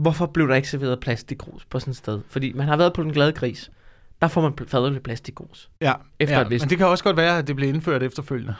[0.00, 2.20] Hvorfor blev der ikke serveret plastikgrus på sådan et sted?
[2.28, 3.70] Fordi man har været på den glade gris.
[4.22, 5.70] Der får man pl- fadøl plastikgrus.
[5.80, 8.02] Ja, Efter ja et vist- men det kan også godt være, at det bliver indført
[8.02, 8.54] efterfølgende.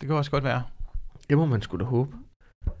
[0.00, 0.62] Det kan også godt være.
[1.28, 2.16] Det må man sgu da håbe.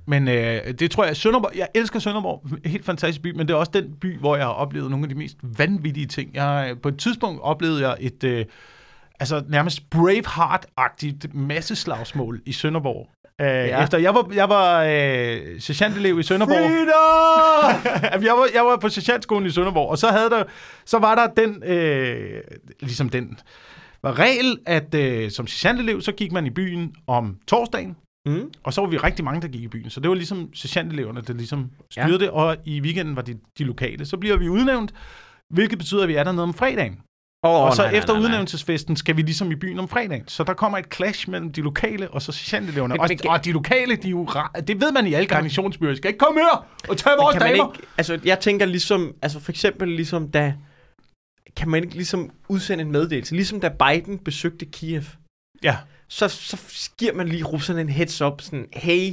[0.06, 3.58] Men øh, det tror jeg, Sønderborg, jeg elsker Sønderborg, helt fantastisk by, men det er
[3.58, 6.30] også den by, hvor jeg har oplevet nogle af de mest vanvittige ting.
[6.34, 8.44] Jeg, på et tidspunkt oplevede jeg et, øh,
[9.20, 13.08] altså nærmest Braveheart-agtigt masseslagsmål i Sønderborg.
[13.40, 13.82] Øh, Ja.
[13.82, 16.70] Efter jeg var, jeg var øh, sergeantelev i Sønderborg.
[18.24, 20.44] Jeg, var, jeg var på sergeantskolen i Sønderborg, og så, havde der,
[20.84, 22.40] så var der den, øh,
[22.80, 23.38] ligesom den
[24.02, 27.96] var regel, at øh, som sergeantelev, så gik man i byen om torsdagen,
[28.28, 28.50] Mm.
[28.62, 29.90] og så var vi rigtig mange, der gik i byen.
[29.90, 32.18] Så det var ligesom sergeanteleverne, der ligesom styrede Ja.
[32.18, 34.06] det, og i weekenden var det de lokale.
[34.06, 34.94] Så bliver vi udnævnt,
[35.54, 36.98] hvilket betyder, at vi er dernede om fredagen.
[37.42, 40.28] Oh, og så efter udnævnelsesfesten skal vi ligesom i byen om fredagen.
[40.28, 42.94] Så der kommer et clash mellem de lokale og så sergeanteleverne.
[43.00, 45.94] Og, og de lokale, de er jo ra- det ved man i alle garnisonsbyer.
[45.94, 47.72] Skal ikke komme her og tage vores damer.
[47.74, 50.54] ikke, altså jeg tænker ligesom, altså for eksempel ligesom da,
[51.56, 55.02] kan man ikke ligesom udsende en meddelelse, ligesom da Biden besøgte Kiev,
[55.62, 55.76] Ja
[56.08, 59.12] så, så giver man lige russerne en heads up, sådan, hey,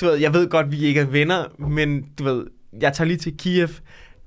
[0.00, 2.46] du ved, jeg ved godt, vi ikke er venner, men du ved,
[2.80, 3.68] jeg tager lige til Kiev,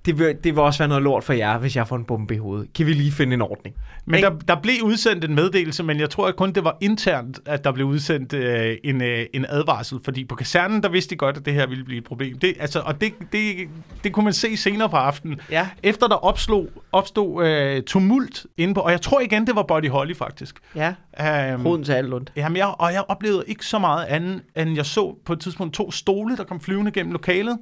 [0.06, 2.36] det vil, det vil også være noget lort for jer, hvis jeg får en bombe
[2.36, 2.74] i hovedet.
[2.74, 3.76] Kan vi lige finde en ordning?
[4.06, 7.40] Men der, der blev udsendt en meddelelse, men jeg tror at kun, det var internt,
[7.46, 10.00] at der blev udsendt øh, en, øh, en advarsel.
[10.06, 12.40] Fordi på kasernen, der vidste de godt, at det her ville blive et problem.
[12.40, 13.56] Det, altså, og det, det,
[14.04, 15.42] det kunne man se senere på aftenen.
[15.52, 15.68] Ja.
[15.84, 19.90] Efter der opslog, opstod øh, tumult inde på, og jeg tror igen, det var Buddy
[19.90, 20.60] Holly faktisk.
[20.76, 22.32] Ja, Um, hovedet til alt ondt.
[22.36, 25.74] Jamen, jeg, og jeg oplevede ikke så meget andet, end jeg så på et tidspunkt
[25.74, 27.58] to stole, der kom flyvende gennem lokalet.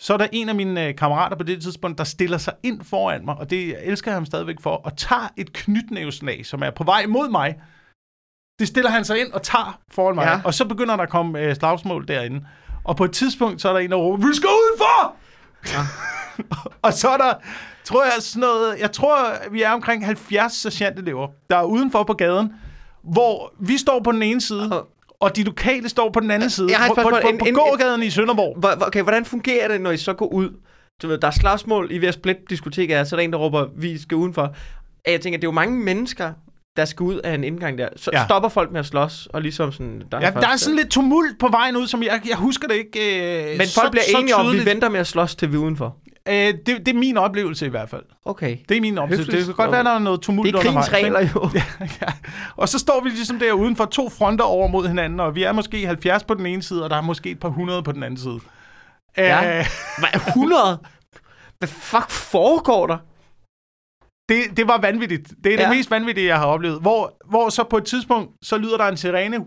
[0.00, 2.84] Så er der en af mine øh, kammerater på det tidspunkt, der stiller sig ind
[2.84, 6.70] foran mig, og det elsker jeg ham stadigvæk for, og tager et knytnæveslag, som er
[6.70, 7.54] på vej mod mig.
[8.58, 10.30] Det stiller han sig ind og tager foran mig, Ja.
[10.32, 10.40] ja.
[10.44, 12.46] og så begynder der at komme øh, slagsmål derinde.
[12.84, 15.14] Og på et tidspunkt, så er der en, der råber, vi skal udenfor!
[15.72, 15.80] Ja.
[16.88, 17.32] og så er der,
[17.84, 19.16] tror jeg, sådan noget, jeg tror,
[19.50, 22.52] vi er omkring 70 sergeantelever, der er udenfor på gaden,
[23.02, 24.88] hvor vi står på den ene side, Og-
[25.20, 26.66] og de lokale står på den anden side.
[26.70, 28.82] Jeg har et på, på, på, En- på en- gågaden i Sønderborg.
[28.86, 30.50] Okay, hvordan fungerer det, når I så går ud?
[31.02, 33.66] Du ved, der er slagsmål i Vestblit diskotek, er, så er der en, der råber,
[33.76, 34.54] vi skal udenfor.
[35.08, 36.32] Jeg tænker, det er jo mange mennesker,
[36.76, 37.88] der skal ud af en indgang der.
[37.96, 38.18] Så ja.
[38.18, 38.24] Ja.
[38.26, 40.02] stopper folk med at slås, og ligesom sådan...
[40.12, 42.68] Der Ja, først- der er sådan lidt tumult på vejen ud, som jeg, jeg husker
[42.68, 45.06] det ikke øh, Men så, folk bliver så enige om, at vi venter med at
[45.06, 45.96] slås til vi er udenfor.
[46.28, 48.02] Øh, det, det er min oplevelse i hvert fald.
[48.24, 48.56] Okay.
[48.68, 49.32] Det er min oplevelse.
[49.32, 49.46] Høfligt.
[49.46, 51.48] Det kan godt være, der er noget tumult Det er krigens regler jo.
[52.02, 52.06] ja.
[52.56, 55.42] Og så står vi ligesom der uden for to fronter over mod hinanden, og vi
[55.42, 57.92] er måske 70 på den ene side, og der er måske et par hundrede på
[57.92, 58.38] den anden side.
[59.18, 59.58] Ja.
[59.58, 59.66] Øh,
[59.98, 60.78] Hvad, 100?
[61.58, 62.96] Hvad fuck foregår der?
[64.28, 65.32] det, det var vanvittigt.
[65.44, 65.68] Det er Ja.
[65.68, 66.80] det mest vanvittige, jeg har oplevet.
[66.80, 69.44] Hvor, hvor så på et tidspunkt, så lyder der en sirene,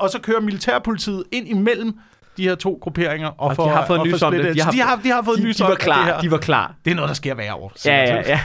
[0.00, 1.94] og så kører militærpolitiet ind imellem
[2.38, 3.28] de her to grupperinger.
[3.28, 4.54] Og, Og får, de har fået nys om det.
[4.54, 6.04] De har- de har, de har fået De, nys de om, var at det klar.
[6.04, 6.74] her- De var klar.
[6.84, 7.72] Det er noget, der sker hver år.
[7.84, 8.40] Ja, ja, ja.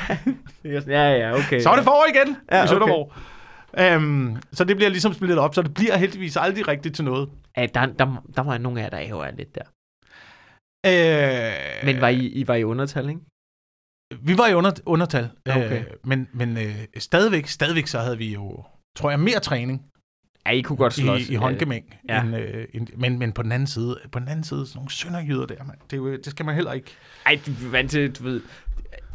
[0.88, 1.60] ja, ja, okay.
[1.62, 2.66] Så er det forår igen Ja, okay.
[2.66, 3.14] i Sønderborg.
[3.80, 7.30] Øhm, så det bliver ligesom splittet op, så det bliver heldigvis aldrig rigtigt til noget.
[7.58, 9.62] Ja, der, der, der var nogle af jer, der hæver lidt der.
[10.86, 13.22] Øh, Men var I, I var i undertal, ikke?
[14.22, 15.30] Vi var i under, undertal.
[15.48, 15.80] Ja, okay.
[15.80, 18.64] Øh, men men øh, stadigvæk, stadigvæk så havde vi jo,
[18.98, 19.82] tror jeg, mere træning
[20.46, 21.30] Ja, I kunne godt slås.
[21.30, 21.86] i, i håndgemæng.
[22.10, 22.16] Ja.
[22.16, 22.22] Ja.
[22.74, 25.46] End, øh, men, men på den anden side, på den anden side, sådan nogle sønderjyder
[25.46, 25.76] der, man.
[25.92, 26.92] Det, det skal man heller ikke.
[27.26, 28.42] Ej, du er vant til, du ved...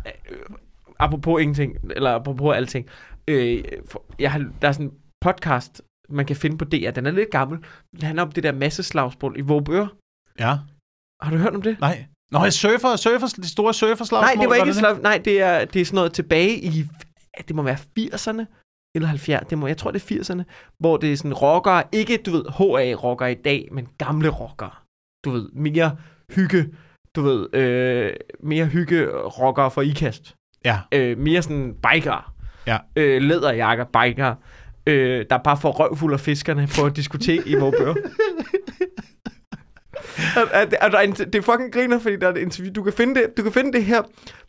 [0.07, 0.37] Øh,
[0.99, 2.87] apropos ingenting, eller apropos alting.
[3.29, 3.65] Øh,
[4.19, 6.91] jeg har, der er sådan en podcast, man kan finde på DR.
[6.91, 7.59] Den er lidt gammel.
[7.93, 9.87] Den handler om det der masseslagsmål i Våbør.
[10.39, 10.57] Ja.
[11.23, 11.81] Har du hørt om det?
[11.81, 12.05] Nej.
[12.33, 14.21] Nå, jeg surfer, surfer, de store surferslagsmål.
[14.21, 14.77] Nej, det var ikke et det?
[14.77, 15.01] slag.
[15.03, 16.85] Nej, det er, det er sådan noget tilbage i...
[17.49, 18.45] Det må være 80'erne
[18.95, 19.49] eller 70'erne.
[19.51, 20.43] Det må, jeg tror, det er 80'erne.
[20.81, 21.83] Hvor det er sådan rockere.
[21.93, 24.71] Ikke, du ved, HA-rockere i dag, men gamle rockere.
[25.25, 25.97] Du ved, mere
[26.35, 26.69] hygge.
[27.17, 30.35] Du ved, øh, mere hygge rockere for ikast.
[30.65, 30.79] Ja.
[30.95, 32.35] Øh, mere sådan biker.
[32.67, 32.79] Ja.
[32.97, 34.35] Øh, læderjakker, biker.
[34.87, 37.95] Øh, der bare får røvfuld af fiskerne på et diskotek i Våbør.
[40.37, 42.73] Og- og og der er en- det er fucking griner, fordi der er et interview.
[42.73, 44.03] Du kan finde det, du kan finde det her,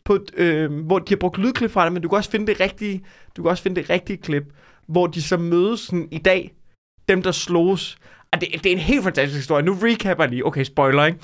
[0.04, 2.60] på, øh, hvor de har brugt lydklip fra det, men du kan også finde det
[2.60, 3.04] rigtige,
[3.36, 4.42] du kan også finde det rigtige klip,
[4.88, 6.52] hvor de så mødes sådan i dag,
[7.08, 7.96] dem der slås.
[8.32, 9.64] Og det, det er en helt fantastisk historie.
[9.64, 10.46] Nu recapper jeg lige.
[10.46, 11.18] Okay, spoiler, ikke?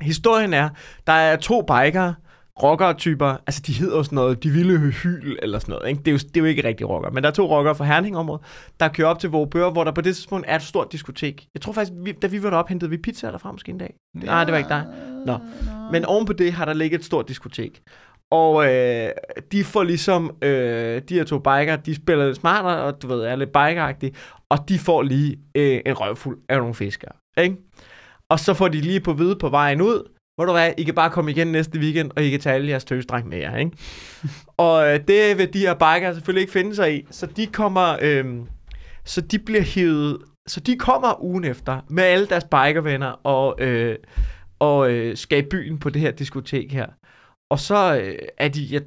[0.00, 0.68] Historien er,
[1.06, 2.14] der er to bikere,
[2.62, 5.98] rocker-typer, altså de hedder jo sådan noget, de ville hyl eller sådan noget, ikke?
[5.98, 7.84] Det, er jo, det er jo ikke rigtig rocker, men der er to rockere fra
[7.84, 8.44] Herning-området,
[8.80, 11.46] der kører op til Vågebør, hvor der på det tidspunkt er et stort diskotek.
[11.54, 13.94] Jeg tror faktisk, vi, da vi var deroppe, hentede vi pizza derfra måske en dag.
[14.14, 14.86] Nej, det var ikke dig.
[15.26, 15.38] Nå.
[15.92, 17.80] Men oven på det har der ligget et stort diskotek.
[18.30, 19.10] Og øh,
[19.52, 23.20] de får ligesom, øh, de her to biker, de spiller lidt smartere, og du ved,
[23.20, 24.14] er lidt bikeragtige,
[24.48, 27.56] og de får lige øh, en røvfuld af nogle fiskere, ikke?
[28.30, 30.94] Og så får de lige på vide på vejen ud, hvor du hvad, I kan
[30.94, 33.70] bare komme igen næste weekend, og I kan tage alle jeres tøsdreng med jer, ikke?
[34.56, 37.96] og øh, det vil de her bikere selvfølgelig ikke finde sig i, så de kommer,
[38.00, 38.36] øh,
[39.04, 43.96] så de bliver hivet, så de kommer ugen efter med alle deres bikervenner og, øh,
[44.58, 46.86] og øh, skal i byen på det her diskotek her.
[47.50, 48.82] Og så øh, er de, jeg,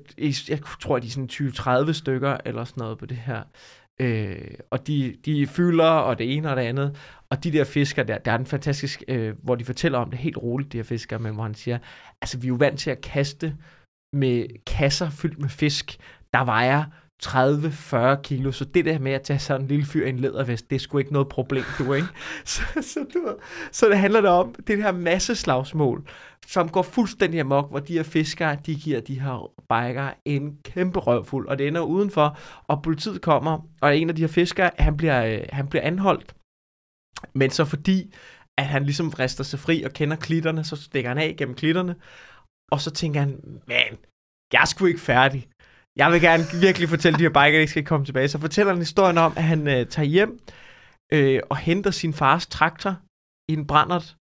[0.49, 3.41] jeg tror, de er sådan 20-30 stykker eller sådan noget på det her.
[4.01, 6.97] Øh, og de, de fylder, og det ene og det andet.
[7.31, 10.19] Og de der fisker der, der er den fantastisk, øh, hvor de fortæller om det
[10.19, 11.79] helt roligt, de her fiskere, men hvor han siger,
[12.21, 13.57] altså vi er jo vant til at kaste
[14.13, 15.97] med kasser fyldt med fisk,
[16.33, 16.83] der vejer
[17.23, 20.69] 30-40 kilo, så det der med at tage sådan en lille fyr i en lædervest,
[20.69, 22.07] det er sgu ikke noget problem, du ikke?
[22.45, 23.35] Så, så, du,
[23.71, 26.07] så det handler der om det her masse slagsmål,
[26.47, 30.99] som går fuldstændig amok, hvor de her fiskere, de giver de her biker en kæmpe
[30.99, 34.97] røvfuld, og det ender udenfor, og politiet kommer, og en af de her fiskere, han
[34.97, 36.35] bliver, øh, han bliver anholdt,
[37.33, 38.13] men så fordi,
[38.57, 41.95] at han ligesom vrister sig fri og kender klitterne, så stikker han af gennem klitterne,
[42.71, 43.97] og så tænker han, man,
[44.53, 45.47] jeg er sgu ikke færdig.
[45.95, 48.27] Jeg vil gerne virkelig fortælle de her biker, at de ikke skal komme tilbage.
[48.27, 50.39] Så fortæller han historien om, at han øh, tager hjem
[51.13, 52.95] øh, og henter sin fars traktor
[53.49, 54.15] i en brændert.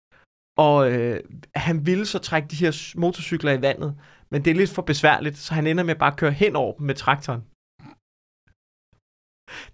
[0.59, 1.21] Og øh,
[1.55, 3.97] han ville så trække de her motorcykler i vandet,
[4.31, 6.77] men det er lidt for besværligt, så han ender med bare at køre hen over
[6.77, 7.45] dem med traktoren.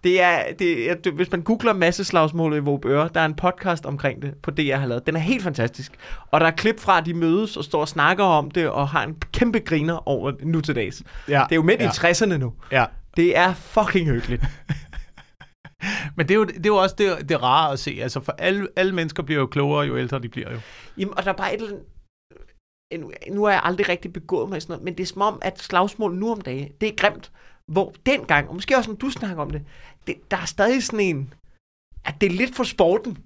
[0.04, 4.22] Det er, det er, hvis man googler masseslagsmålet i Våbøre, der er en podcast omkring
[4.22, 5.06] det på det, jeg har lavet.
[5.06, 5.92] Den er helt fantastisk.
[6.30, 8.88] Og der er klip fra, at de mødes og står og snakker om det, og
[8.88, 11.02] har en kæmpe griner over nu til dags.
[11.28, 11.44] Ja.
[11.48, 11.86] Det er jo midt ja.
[11.86, 12.52] i 60'erne nu.
[12.72, 12.84] Ja.
[13.16, 14.42] Det er fucking hyggeligt.
[16.16, 17.98] Men det er jo, det er jo også det, det rare at se.
[18.02, 20.58] Altså, for alle, alle mennesker bliver jo klogere, jo ældre de bliver jo.
[20.98, 21.86] Jamen, og der er bare et eller andet...
[23.00, 25.22] Nu, nu har jeg aldrig rigtig begået mig i sådan noget, men det er som
[25.22, 27.32] om, at slagsmål nu om dagen, det er grimt.
[27.72, 29.62] Hvor dengang, og måske også når du snakker om det,
[30.06, 31.34] det der er stadig sådan en,
[32.04, 33.18] at det er lidt for sporten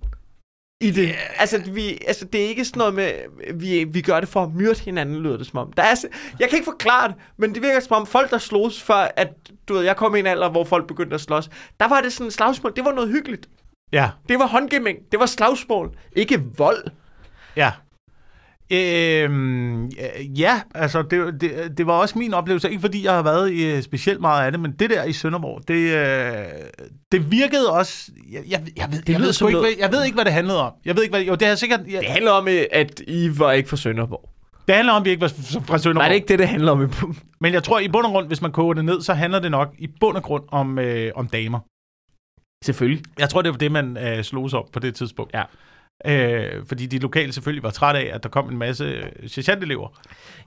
[0.80, 1.08] i det.
[1.08, 1.40] Yeah.
[1.40, 3.12] Altså, vi, altså, det er ikke sådan noget med,
[3.54, 5.72] vi, vi gør det for at myrde hinanden, lyder det som om.
[5.72, 5.94] Der er,
[6.40, 9.28] jeg kan ikke forklare det, men det virker som om folk, der slås før, at
[9.68, 12.12] du ved, jeg kom i en alder, hvor folk begyndte at slås, der var det
[12.12, 13.48] sådan slagsmål, det var noget hyggeligt.
[13.92, 16.84] Ja, Det var håndgivning, det var slagsmål, ikke vold.
[17.56, 17.72] ja.
[18.72, 19.86] Øhm,
[20.38, 23.76] ja, altså det, det, det var også min oplevelse, ikke fordi jeg har været i
[23.76, 26.44] øh, specielt meget af det, men det der i Sønderborg, det, øh,
[27.12, 30.04] det virkede også, jeg, jeg, jeg, ved, Det jeg, ved, sgu ikke, hvad, jeg ved
[30.04, 30.72] ikke, hvad det handlede om.
[30.84, 33.38] Jeg ved ikke, hvad, jo, det har sikkert, jeg, Det handler om, øh, at I
[33.38, 34.30] var ikke fra Sønderborg.
[34.66, 35.94] det handler om, at vi ikke var fra Sønderborg.
[35.94, 36.92] Nej, det er ikke det, det handler om.
[37.40, 39.50] Men jeg tror, i bund og grund, hvis man koger det ned, så handler det
[39.50, 41.58] nok i bund og grund om, øh, om damer.
[42.64, 43.02] Selvfølgelig.
[43.18, 45.34] Jeg tror, det var det, man øh, slog sig op på det tidspunkt.
[45.34, 45.42] Ja.
[46.06, 49.88] Øh, fordi de lokale selvfølgelig var trætte af, at der kom en masse øh, sergeantelever.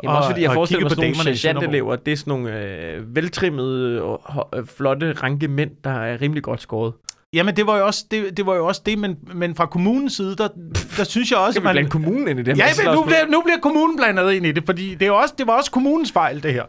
[0.03, 3.15] Jamen også fordi jeg og forestiller mig på sådan sergeantelever, det er sådan nogle øh,
[3.15, 6.93] veltrimmede, og, øh, flotte ranke mænd, der er rimelig godt skåret.
[7.33, 10.13] Jamen, det var jo også det, det, var jo også det men, men fra kommunens
[10.13, 10.47] side, der,
[10.97, 11.91] der synes jeg også, Skal vi at blande man...
[11.91, 12.57] kommunen ind i det?
[12.57, 15.33] Ja, men nu bliver, nu bliver kommunen blandet ind i det, fordi det, er også,
[15.37, 16.63] det var også kommunens fejl, det her.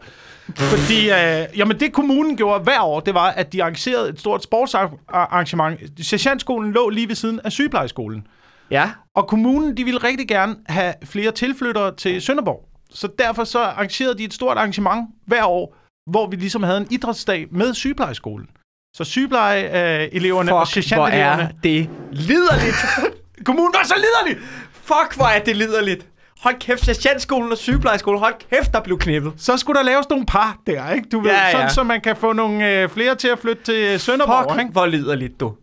[0.55, 4.43] Fordi, øh, jamen det kommunen gjorde hver år, det var, at de arrangerede et stort
[4.43, 5.79] sportsarrangement.
[6.01, 8.27] Sergeantskolen lå lige ved siden af sygeplejeskolen.
[8.73, 12.65] Ja, Og kommunen, de ville rigtig gerne have flere tilflyttere til Sønderborg.
[12.89, 15.75] Så derfor så arrangerede de et stort arrangement hver år,
[16.11, 18.47] hvor vi ligesom havde en idrætsdag med sygeplejeskolen.
[18.95, 21.51] Så sygeplejeeleverne og fuck, hvor er sergeanteleverne...
[21.63, 22.75] det liderligt.
[23.47, 24.43] Kommunen var så liderlig!
[24.71, 26.07] fuck, hvor er det liderligt.
[26.41, 29.33] Hold kæft, sergeantskolen og sygeplejeskolen, hold kæft, der blev knippet.
[29.37, 31.09] Så skulle der laves nogle par der, ikke?
[31.09, 31.51] Du ved, Ja, ja.
[31.51, 34.71] sådan, så man kan få nogle øh, flere til at flytte til Sønderborg, Fuck, ikke?
[34.71, 35.55] hvor liderligt, du.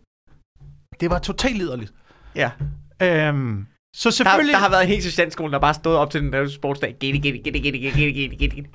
[0.99, 1.91] Det var totalt liderligt.
[2.35, 2.49] Ja.
[3.01, 4.53] Øhm, så selvfølgelig...
[4.53, 6.95] Der, der har været en hel sessionskole, der bare stod op til den der sportsdag.
[6.99, 8.69] Gitte, gitte, gitte, gitte, gitte, gitte, gitte, gitte.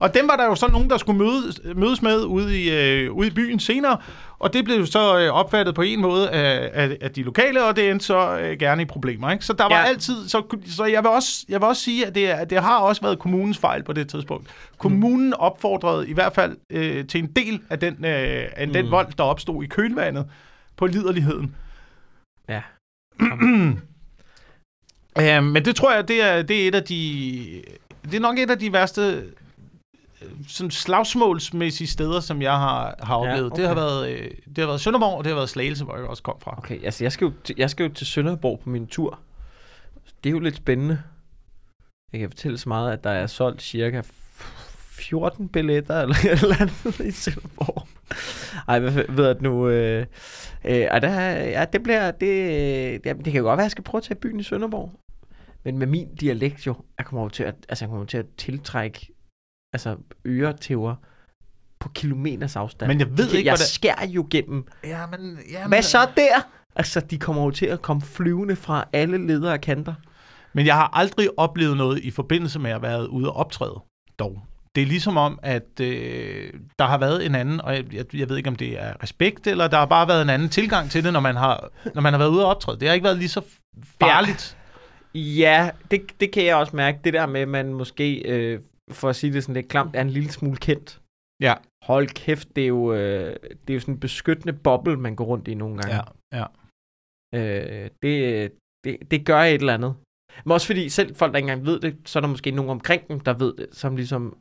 [0.00, 3.12] Og dem var der jo så nogen, der skulle mødes, mødes med ude i, øh,
[3.12, 3.96] ude i byen senere,
[4.38, 7.76] og det blev så øh, opfattet på en måde af, af, af de lokale, og
[7.76, 9.30] det endte så øh, gerne i problemer.
[9.30, 9.44] Ikke?
[9.44, 9.84] Så der var ja.
[9.84, 12.78] altid, så, så jeg, vil også, jeg vil også sige, at det, at det har
[12.78, 14.48] også været kommunens fejl på det tidspunkt.
[14.78, 15.32] Kommunen mm.
[15.38, 18.90] opfordrede i hvert fald øh, til en del af den, øh, af den mm.
[18.90, 20.26] vold, der opstod i kølvandet
[20.76, 21.54] på liderligheden.
[25.18, 27.62] Uh, men det tror jeg, det er, det er et af de...
[28.04, 29.02] Det er nok et af de værste
[30.22, 33.52] øh, sådan slagsmålsmæssige steder, som jeg har, har Ja, oplevet.
[33.56, 33.80] Det har okay.
[33.82, 36.36] været, øh, det har været Sønderborg, og det har været Slagelse, hvor jeg også kom
[36.40, 36.54] fra.
[36.58, 39.18] Okay, altså jeg skal, jo, til- jeg skal jo til Sønderborg på min tur.
[40.24, 41.02] Det er jo lidt spændende.
[42.12, 44.02] Jeg kan fortælle så meget, at der er solgt cirka
[44.90, 47.88] 14 billetter eller eller andet i Sønderborg.
[48.68, 49.68] Ej, hvad ved jeg nu?
[49.68, 50.06] Øh,
[50.64, 53.70] øh, og der, ja, det bliver, det, det, det kan jo godt være, at jeg
[53.70, 54.92] skal prøve at tage byen i Sønderborg.
[55.64, 58.26] Men med min dialekt jo, jeg kommer jo til at, altså jeg kommer til at
[58.38, 59.08] tiltrække
[59.72, 60.94] altså øretæver
[61.80, 62.88] på kilometers afstand.
[62.88, 65.38] Men jeg ved ikke, jeg hvordan- skærer jo gennem Ja, men...
[65.50, 66.48] Ja, hvad så der?
[66.76, 69.94] Altså, de kommer jo til at komme flyvende fra alle ledere og kanter.
[70.52, 73.80] Men jeg har aldrig oplevet noget i forbindelse med at være ude og optræde,
[74.18, 74.42] dog.
[74.78, 78.28] Det er ligesom om, at øh, der har været en anden, og jeg, jeg, jeg
[78.28, 81.04] ved ikke, om det er respekt, eller der har bare været en anden tilgang til
[81.04, 82.80] det, når man har, når man har været ude og optræde.
[82.80, 83.42] Det har ikke været lige så
[84.00, 84.58] farligt.
[85.14, 86.98] Ja, det, det kan jeg også mærke.
[87.04, 88.60] Det der med, at man måske, øh,
[88.90, 91.00] for at sige det sådan lidt klamt, er en lille smule kendt.
[91.42, 91.54] Ja.
[91.82, 95.24] Hold kæft, det er jo, øh, det er jo sådan en beskyttende boble, man går
[95.24, 96.02] rundt i nogle gange.
[96.32, 96.46] Ja, ja.
[97.34, 98.52] Øh, det,
[98.84, 99.94] det, det gør et eller andet.
[100.44, 102.70] Men også fordi selv folk, der ikke engang ved det, så er der måske nogen
[102.70, 104.36] omkring dem, der ved det, som ligesom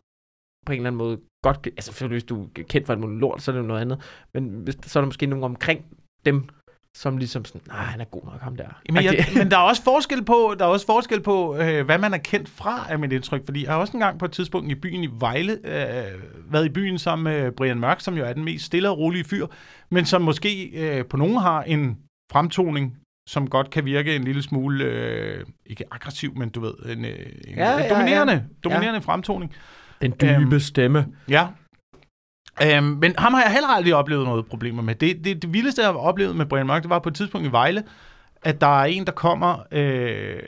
[0.68, 1.68] på en eller anden måde godt...
[1.68, 4.00] Altså selvfølgelig, hvis du er kendt for et lort, så er det jo noget andet.
[4.34, 5.86] Men hvis, så er der måske nogen omkring
[6.26, 6.50] dem,
[6.98, 8.82] som ligesom sådan, nej, han er god nok ham der.
[8.92, 11.98] Men, jeg, men der er også forskel på, der er også forskel på øh, hvad
[11.98, 13.46] man er kendt fra, af mit indtryk.
[13.46, 16.70] Fordi jeg har også engang på et tidspunkt i byen i Vejle, øh, været i
[16.70, 19.48] byen sammen med Brian Mørk, som jo er den mest stille og rolige fyr,
[19.90, 21.98] men som måske øh, på nogen har en
[22.32, 22.98] fremtoning,
[23.30, 27.12] som godt kan virke en lille smule, øh, ikke aggressiv, men du ved, en, øh,
[27.48, 28.70] en, Ja, en ja, dominerende, ja.
[28.70, 29.54] dominerende fremtoning.
[30.02, 31.08] Den dybe Øhm, stemme.
[31.30, 31.48] Ja.
[32.64, 34.96] Øhm, men ham har jeg heller aldrig oplevet noget problemer med.
[34.96, 37.48] Det, det, det vildeste, jeg har oplevet med Brian Mørk, det var på et tidspunkt
[37.48, 37.84] i Vejle,
[38.44, 40.40] at der er en, der kommer øh,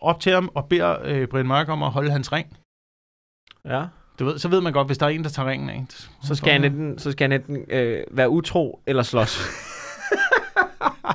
[0.00, 2.56] op til ham og beder øh, Brian Mørk om at holde hans ring.
[3.64, 3.84] Ja.
[4.18, 5.84] Du ved, så ved man godt, hvis der er en, der tager ringen af.
[6.22, 9.38] Så skal han enten, så skal han enten øh, være utro eller slås.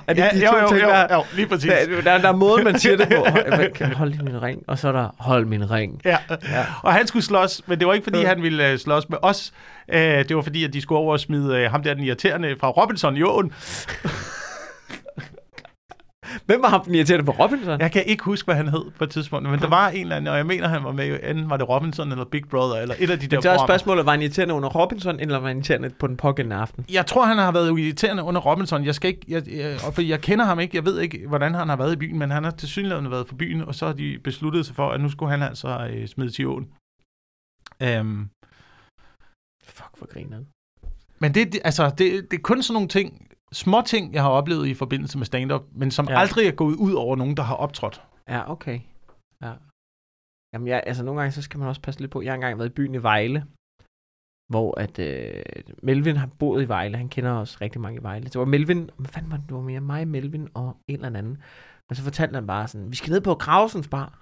[0.08, 1.71] er det ja, de jo, to jo, ting, jo, der- jo, lige præcis.
[1.71, 3.15] Der, der, der er måden, man siger det på.
[3.56, 4.62] Hold- Kan holde min ring?
[4.67, 6.02] Og så er der, hold min ring.
[6.06, 6.17] Ja.
[6.30, 6.65] Ja.
[6.84, 8.28] Og han skulle slås, men det var ikke, fordi Ja.
[8.28, 9.52] han ville øh, slås med os.
[9.93, 12.56] Øh, det var, fordi at de skulle over og smide øh, ham der, den irriterende
[12.60, 13.54] fra Robinson i åen.
[16.46, 17.80] Hvem var ham, den irriterende på Robinson?
[17.80, 20.15] Jeg kan ikke huske, hvad han hed på et tidspunkt, men der var en eller
[20.15, 22.96] anden, og jeg mener, han var med, enten var det Robinson eller Big Brother, eller
[23.00, 25.58] et af de der Så er spørgsmålet, var han irriterende under Robinson, eller var han
[25.58, 26.86] irriterende på den pågældende aften?
[26.91, 28.86] Jeg tror, han har været irriterende under Robinson.
[28.86, 30.78] Jeg skal ikke, jeg, jeg, fordi jeg kender ham ikke.
[30.78, 33.28] Jeg ved ikke, hvordan han har været i byen, men han har til synligheden været
[33.28, 36.08] for byen, og så har de besluttet sig for, at nu skulle han altså øh,
[36.08, 36.67] smides i åen.
[37.82, 38.30] Øhm,
[39.65, 40.39] Fuck, hvor griner
[41.24, 44.29] men det, det, altså, det, det er kun sådan nogle ting, små ting, jeg har
[44.29, 46.19] oplevet i forbindelse med stand-up, men som Ja.
[46.19, 48.03] aldrig er gået ud over nogen, der har optrådt.
[48.29, 48.79] Ja, okay.
[49.41, 49.53] Ja.
[50.53, 52.21] Jamen, jeg, altså nogle gange, så skal man også passe lidt på.
[52.21, 53.45] Jeg har engang været i byen i Vejle,
[54.51, 55.43] hvor at øh,
[55.83, 56.97] Melvin har boet i Vejle.
[56.97, 58.25] Han kender også rigtig mange i Vejle.
[58.25, 61.19] Det var Melvin, hvad fanden var det, det var mere mig, Melvin og en eller
[61.19, 61.37] anden.
[61.89, 64.19] Og så fortalte han bare sådan, vi skal ned på Gravesens bar.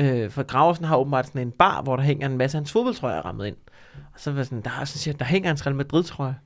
[0.00, 2.72] Øh, for Gravesen har åbenbart sådan en bar, hvor der hænger en masse af hans
[2.72, 3.56] fodboldtrøjer rammet ind.
[4.14, 6.36] Og så var sådan, der, er, så siger, der hænger hans Real Madrid-trøje.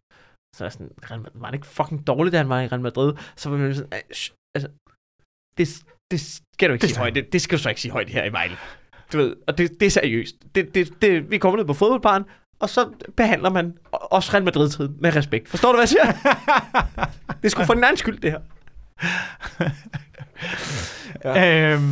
[0.57, 3.13] Så er sådan, Madrid- var det ikke fucking dårligt, da han var i Real Madrid?
[3.37, 4.69] Så var man sådan, "Ej, shh, altså,
[5.59, 5.69] det,
[6.11, 7.15] det skal du ikke Det sige højt.
[7.15, 8.57] Det, det skal du så ikke sige højt her i Vejle.
[9.13, 10.35] Du ved, og det, det er seriøst.
[10.55, 12.25] Det, det, det, vi kommer ned på fodboldbaren,
[12.61, 15.49] og så behandler man også Real Madrid-tid med respekt.
[15.49, 16.13] Forstår du, hvad jeg siger?
[17.43, 18.41] det sgu for den anden skyld, det her.
[21.25, 21.73] Ja.
[21.75, 21.83] Øhm,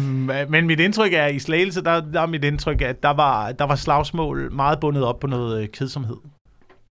[0.51, 3.53] men mit indtryk er, at i Slagelse, der, der er mit indtryk, at der var,
[3.53, 6.17] der var slagsmål meget bundet op på noget øh, kedsomhed.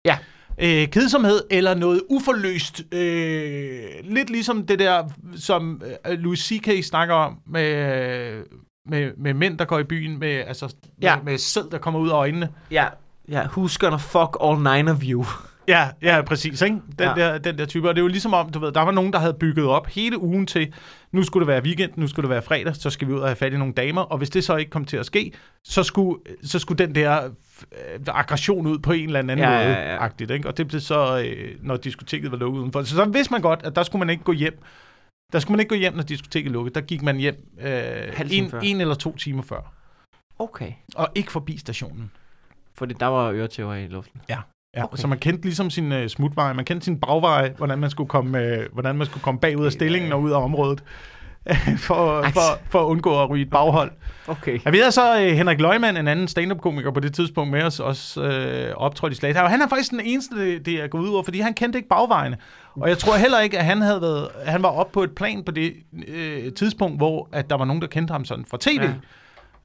[0.06, 0.18] Ja.
[0.62, 2.82] Øh, kedsomhed eller noget uforløst.
[2.92, 5.04] Øh, lidt ligesom det der,
[5.36, 6.84] som øh, Louis C.K.
[6.84, 8.44] snakker om med,
[8.90, 11.16] med, med mænd, der går i byen med, altså, Ja.
[11.16, 12.50] med, med sæd, der kommer ud af øjnene.
[12.72, 12.86] Ja,
[13.30, 15.26] ja, who's gonna fuck all nine of you?
[15.68, 16.62] Ja, ja, præcis.
[16.62, 16.76] Ikke?
[16.76, 17.14] Den, Ja.
[17.16, 17.90] der, den der type.
[17.90, 19.88] Og det er jo ligesom om, du ved, der var nogen, der havde bygget op
[19.88, 20.74] hele ugen til,
[21.12, 23.28] nu skulle det være weekend, nu skulle det være fredag, så skal vi ud og
[23.28, 24.02] have fat i nogle damer.
[24.02, 25.32] Og hvis det så ikke kom til at ske,
[25.64, 27.30] så skulle, så skulle den der
[28.08, 29.60] aggression ud på en eller anden Ja, måde.
[29.60, 30.04] ja, ja.
[30.04, 30.48] Agtigt, ikke?
[30.48, 32.84] Og det blev så, øh, når diskoteket var lukket udenfor.
[32.84, 34.60] Så så vidste man godt, at der skulle man ikke gå hjem.
[35.34, 36.76] Der skulle man ikke gå hjem, når diskoteket lukkede.
[36.76, 37.72] Der gik man hjem øh,
[38.32, 38.60] en, før.
[38.60, 39.74] en eller to timer før.
[40.40, 40.72] Okay.
[40.96, 42.12] Og ikke forbi stationen.
[42.76, 44.22] Fordi der var øretæver i luften.
[44.30, 44.38] Ja,
[44.78, 44.84] Okay.
[44.84, 44.98] okay.
[44.98, 48.58] så man kendte ligesom sin uh, smutveje, man kendte sin bagveje, hvordan man skulle komme,
[48.68, 50.84] uh, hvordan man skulle komme bagud af stillingen og ud af området.
[51.88, 53.92] for, for, for at undgå at ryge et baghold.
[54.28, 54.60] Okay.
[54.66, 57.80] Ja, vi havde så øh, Henrik Løgman, en anden stand-up-komiker på det tidspunkt med os,
[57.80, 59.26] også øh, optrådt i.
[59.26, 61.90] Og han er faktisk den eneste, det, er gået ud over, fordi han kendte ikke
[61.90, 62.38] bagvejene.
[62.76, 65.44] Og jeg tror heller ikke, at han, havde været, han var oppe på et plan
[65.44, 65.74] på det
[66.08, 68.90] øh, tidspunkt, hvor at der var nogen, der kendte ham sådan fra tv.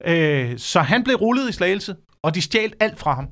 [0.07, 0.51] Ja.
[0.51, 3.29] Øh, så han blev rullet i Slagelse, og de stjal alt fra ham.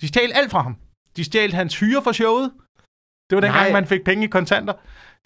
[0.00, 0.76] De stjal alt fra ham.
[1.16, 2.50] De stjal hans hyre for showet.
[3.30, 4.72] Det var dengang, man fik penge i kontanter.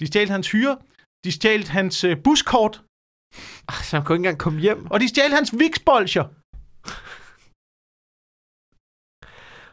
[0.00, 0.76] De stjal hans hyre.
[1.24, 2.82] De stjal hans øh, buskort.
[3.68, 4.86] Ah, Så han kunne ikke engang komme hjem.
[4.90, 6.24] Og de stjal hans viksbolcher.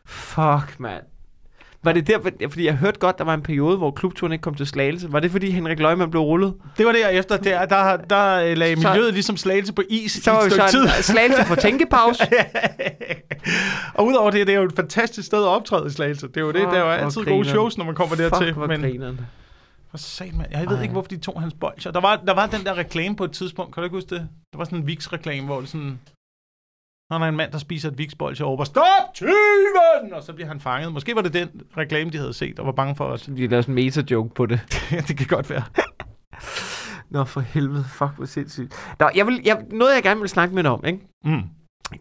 [0.05, 1.03] Fuck, mand.
[1.83, 4.55] Var det der, fordi jeg hørte godt, der var en periode, hvor klubturen ikke kom
[4.55, 5.11] til slagelse.
[5.11, 6.53] Var det, fordi Henrik Løgman blev rullet?
[6.77, 7.37] Det var derefter.
[7.37, 10.51] Der, der, der øh, lagde Så- miljøet ligesom slagelse på is Så i var et
[10.51, 11.03] stykke så tid.
[11.03, 12.23] slagelse for tænkepause.
[13.95, 16.27] og udover det, det er jo et fantastisk sted at optræde i Slagelse.
[16.27, 18.53] Det er jo det, der er jo altid gode shows, når man kommer dertil.
[18.53, 19.19] Fuck, Men grineren.
[19.91, 20.51] For sat, man.
[20.51, 20.81] Jeg ved Ej.
[20.81, 21.91] ikke, hvorfor de tog hans bolcher.
[21.91, 23.73] Der var, der var den der reklame på et tidspunkt.
[23.73, 24.29] Kan du ikke huske det?
[24.53, 25.99] Der var sådan en Vicks-reklame, hvor det sådan...
[27.09, 30.13] Når der er en mand, der spiser et Vicks-bolcher over, stop tyven!
[30.13, 30.93] Og så bliver han fanget.
[30.93, 33.21] Måske var det den reklame, de havde set, og var bange for os.
[33.21, 34.59] De lavede sådan en meta-joke på det.
[35.07, 35.63] det kan godt være.
[37.09, 37.83] Nå, for helvede.
[37.83, 38.95] Fuck, hvor sindssygt.
[38.99, 40.99] Nå, jeg vil, jeg, noget, jeg gerne vil snakke med dig om, ikke?
[41.23, 41.41] Mm.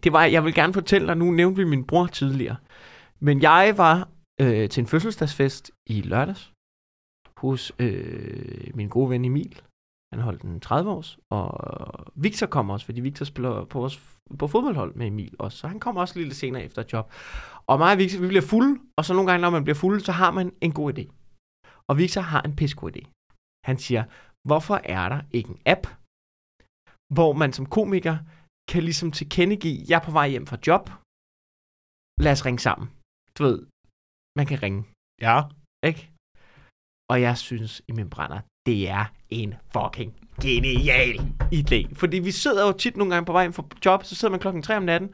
[0.03, 2.55] det var, jeg vil gerne fortælle dig, nu nævnte vi min bror tidligere,
[3.19, 4.07] men jeg var
[4.41, 6.50] øh, til en fødselsdagsfest i lørdags
[7.41, 9.61] hos øh, min gode ven Emil.
[10.13, 11.47] Han holdt en 30 års, og
[12.15, 13.95] Victor kom også, fordi Victor spiller på, vores,
[14.39, 17.05] på fodboldhold med Emil også, så han kom også lidt senere efter job.
[17.67, 19.99] Og mig og Victor, vi bliver fulde, og så nogle gange, når man bliver fuld,
[20.01, 21.05] så har man en god idé.
[21.89, 23.03] Og Victor har en pissegod idé.
[23.69, 24.03] Han siger,
[24.47, 25.83] hvorfor er der ikke en app,
[27.17, 28.17] hvor man som komiker
[28.71, 30.83] kan ligesom tilkendegive, jeg er på vej hjem fra job.
[32.25, 32.87] Lad os ringe sammen.
[33.37, 33.59] Du ved,
[34.37, 34.81] man kan ringe,
[35.27, 35.35] Ja.
[35.89, 36.10] ikke?
[37.11, 41.21] Og jeg synes i min brænder, det er en fucking genial
[41.53, 41.95] idé.
[41.95, 44.39] Fordi vi sidder jo tit nogle gange på vej hjem fra job, så sidder man
[44.39, 45.09] klokken 3 om natten,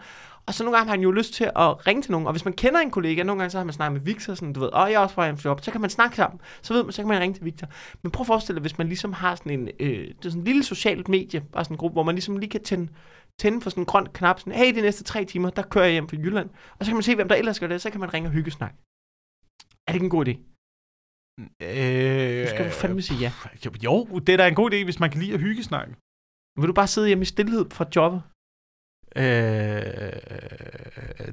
[0.46, 2.28] og så nogle gange har han jo lyst til at ringe til nogen.
[2.28, 4.54] Og hvis man kender en kollega, nogle gange så har man snakket med Victor, sådan,
[4.54, 6.16] du ved, og jeg er også på en hjem fra job, så kan man snakke
[6.16, 6.42] sammen.
[6.62, 7.68] Så ved man, så kan man ringe til Victor.
[8.04, 10.40] Men prøv at forestille dig, hvis man ligesom har sådan en, øh, det er sådan
[10.40, 12.92] en lille socialt medie, bare sådan en gruppe, hvor man ligesom lige kan tænde,
[13.40, 15.94] tænde for sådan en grøn knap, sådan, hey, de næste tre timer, der kører jeg
[15.94, 16.50] hjem fra Jylland.
[16.80, 18.34] Og så kan man se, hvem der ellers gør det, så kan man ringe og
[18.34, 18.74] hyggesnak.
[19.88, 20.57] Er det ikke en god idé?
[21.40, 23.32] Øh, Nu skal du fandme sige ja.
[23.84, 25.96] Jo, det er da en god idé, hvis man kan lide at hyggesnakke.
[26.60, 28.22] Vil du bare sidde hjemme i stillhed fra jobbet?
[29.16, 30.12] Øh,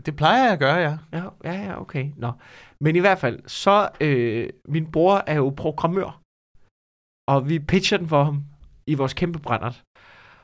[0.07, 0.99] det plejer jeg at gøre, ja.
[1.13, 2.13] Ja, ja, ja, okay.
[2.17, 2.33] Nå.
[2.81, 6.21] Men i hvert fald, så øh, min bror er jo programmør,
[7.29, 8.45] og vi pitcher den for ham
[8.87, 9.83] i vores kæmpe brændert.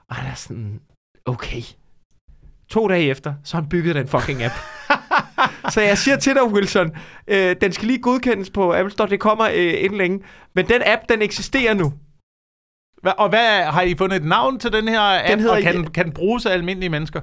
[0.09, 0.81] Og han er sådan,
[1.25, 1.63] okay.
[2.69, 4.55] To dage efter, så har han bygget den fucking app.
[5.75, 6.91] så jeg siger til dig, Wilson,
[7.29, 10.21] øh, den skal lige godkendes på Apple Store, det kommer øh, inden længe.
[10.55, 11.93] Men den app, den eksisterer nu.
[13.03, 15.63] Hva, og hvad har I fundet et navn til den her app, Den hedder- og
[15.63, 17.21] kan, kan den bruges af almindelige mennesker?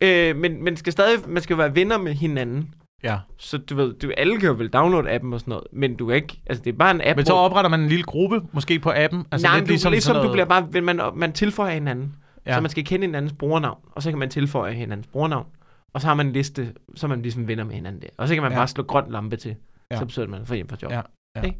[0.00, 2.74] Øh, men man skal stadig man skal være venner med hinanden.
[3.04, 3.18] Ja.
[3.38, 6.06] Så du ved, du, alle kan jo vel downloade appen og sådan noget, men du
[6.06, 8.40] kan ikke, altså det er bare en app, Men så opretter man en lille gruppe,
[8.52, 9.24] måske på appen.
[9.32, 12.14] Altså Nej, lidt du, ligesom, ligesom sådan du bliver bare, man, man tilføjer hinanden.
[12.46, 12.54] Ja.
[12.54, 15.46] Så man skal kende hinandens brugernavn, og så kan man tilføje hinandens brugernavn.
[15.94, 18.08] Og så har man en liste, så man ligesom venner med hinanden der.
[18.16, 18.58] Og så kan man ja.
[18.58, 19.56] Bare slå grøn lampe til.
[19.90, 20.00] Ja.
[20.08, 20.92] Så at man får hjem fra job.
[20.92, 21.00] Ja,
[21.36, 21.42] ja.
[21.42, 21.58] Ikke?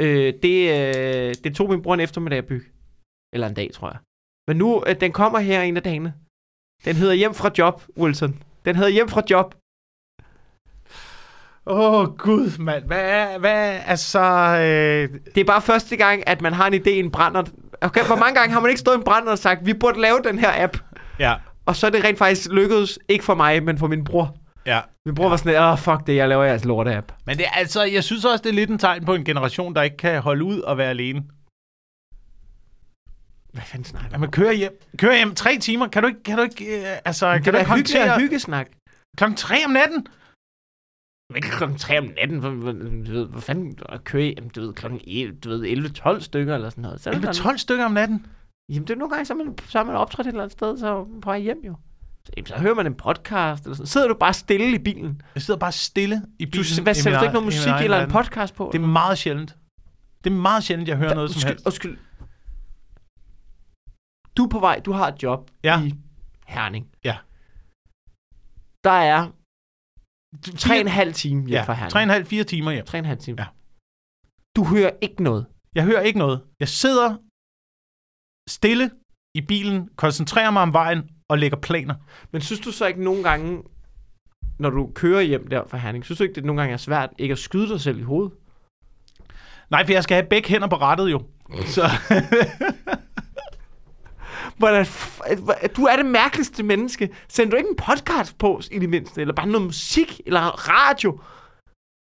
[0.00, 2.66] Øh, det, øh, det tog min bror en eftermiddag at bygge.
[3.34, 3.98] Eller en dag, tror jeg.
[4.48, 6.14] Men nu, øh, den kommer her en af dagene.
[6.84, 8.42] Den hedder Hjem fra job, Wilson.
[8.64, 9.54] Den hedder Hjem fra job.
[11.66, 12.84] Åh, oh, gud, mand.
[12.84, 14.20] Hvad er, hvad er, altså...
[14.20, 17.42] Øh, Det er bare første gang, at man har en idé i en brænder.
[17.80, 20.00] Okay, hvor mange gange har man ikke stået i en brænder og sagt, vi burde
[20.00, 20.76] lave den her app?
[21.18, 21.34] ja,
[21.68, 24.36] Og så er det rent faktisk lykkedes, ikke for mig, men for min bror.
[24.66, 24.80] ja.
[25.06, 25.28] Min bror ja.
[25.30, 27.12] var sådan, åh, oh, fuck det, jeg laver jeres lorte-app.
[27.26, 29.82] Men det altså, jeg synes også, det er lidt en tegn på en generation, der
[29.82, 31.22] ikke kan holde ud og være alene.
[33.52, 34.30] Hvad fanden snakker Ja, du men om?
[34.32, 34.80] køre hjem.
[34.98, 35.88] Kør hjem tre timer.
[35.88, 38.66] Kan du ikke, kan du ikke, øh, altså, Det kan du ikke håndtere hyggesnak.
[39.16, 40.06] klokken tre om natten?
[41.30, 44.60] Men ikke klokken 3 om natten, for, du ved, hvad fanden, at køre hjem, du
[44.60, 45.64] ved, klokken 11, du ved,
[46.16, 47.00] 11-12 stykker eller sådan noget.
[47.00, 48.26] Så er det sådan- 11-12 stykker om natten?
[48.68, 50.52] Jamen, det er nogle gange, så er man, så er man optrådt et eller andet
[50.52, 51.76] sted, så på vej hjem jo.
[52.24, 55.22] Så, jamen, så hører man en podcast eller sådan Sidder du bare stille i bilen?
[55.34, 56.82] Jeg sidder bare stille i Du, bilen.
[56.82, 58.70] hvad i sætter du ikke noget musik egen eller en podcast på?
[58.72, 59.56] Det er meget sjældent.
[60.24, 61.66] Det er meget sjældent, jeg hører noget som helst.
[61.66, 61.98] undskyld.
[64.36, 65.82] Du er på vej, du har et job Ja.
[65.84, 65.94] i
[66.46, 66.86] Herning.
[67.04, 67.16] Ja.
[68.84, 69.30] Der er
[70.58, 71.92] tre og en halv time hjem Ja, fra Herning.
[71.92, 72.84] tre og en halv, fire timer hjem.
[72.86, 73.36] Tre og en halv time.
[73.42, 73.46] Ja.
[74.56, 75.46] Du hører ikke noget.
[75.74, 76.44] Jeg hører ikke noget.
[76.60, 77.16] Jeg sidder
[78.48, 78.90] stille
[79.34, 81.94] i bilen, koncentrerer mig om vejen og lægger planer.
[82.32, 83.62] Men synes du så ikke nogle gange,
[84.58, 87.10] når du kører hjem der fra Herning, synes du ikke, det nogle gange er svært
[87.18, 88.32] ikke at skyde dig selv i hovedet?
[89.70, 91.22] Nej, for jeg skal have begge hænder på rattet jo.
[91.66, 91.82] Så
[94.58, 94.86] Hvordan,
[95.76, 97.10] du er det mærkeligste menneske.
[97.28, 99.20] Sender du ikke en podcast på, i det mindste?
[99.20, 100.20] Eller bare noget musik?
[100.26, 101.20] Eller radio?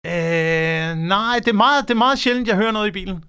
[0.05, 3.23] Øh, nej, det er, meget, det er meget sjældent, jeg hører noget i bilen.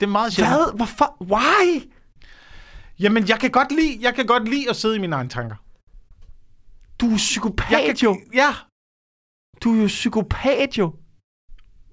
[0.00, 0.56] Det er meget sjældent.
[0.56, 0.76] Hvad?
[0.76, 1.16] Hvorfor?
[1.22, 1.90] Why?
[3.00, 5.56] Jamen, jeg kan godt lide, jeg kan godt lide at sidde i mine egne tanker.
[7.00, 8.20] Du er Jeg psykopat kan, jo.
[8.34, 8.54] Ja,
[9.64, 10.94] Du er jo psykopat jo.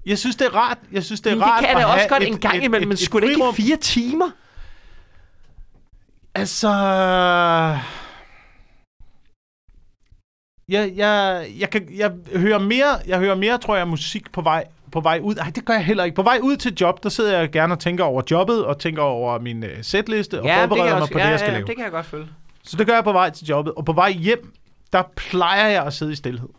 [0.05, 0.77] jeg synes, det er rart.
[0.91, 2.39] Jeg synes, det er Men rart det kan at jeg da også godt et- en
[2.39, 4.29] gang et- imellem, et- men skulle det ikke fire timer?
[6.35, 6.69] Altså...
[10.69, 14.65] Jeg, jeg, jeg, kan, jeg, hører mere, jeg hører mere, tror jeg, musik på vej,
[14.91, 15.35] på vej ud.
[15.35, 16.15] Nej, det gør jeg heller ikke.
[16.15, 19.01] På vej ud til job, der sidder jeg gerne og tænker over jobbet, og tænker
[19.01, 21.65] over min uh, setliste, og forbereder mig på det, jeg skal lave.
[21.65, 22.27] det kan jeg godt følge.
[22.63, 23.73] Så det gør jeg på vej til jobbet.
[23.73, 24.53] Og på vej hjem,
[24.93, 26.49] der plejer jeg at sidde i stillhed.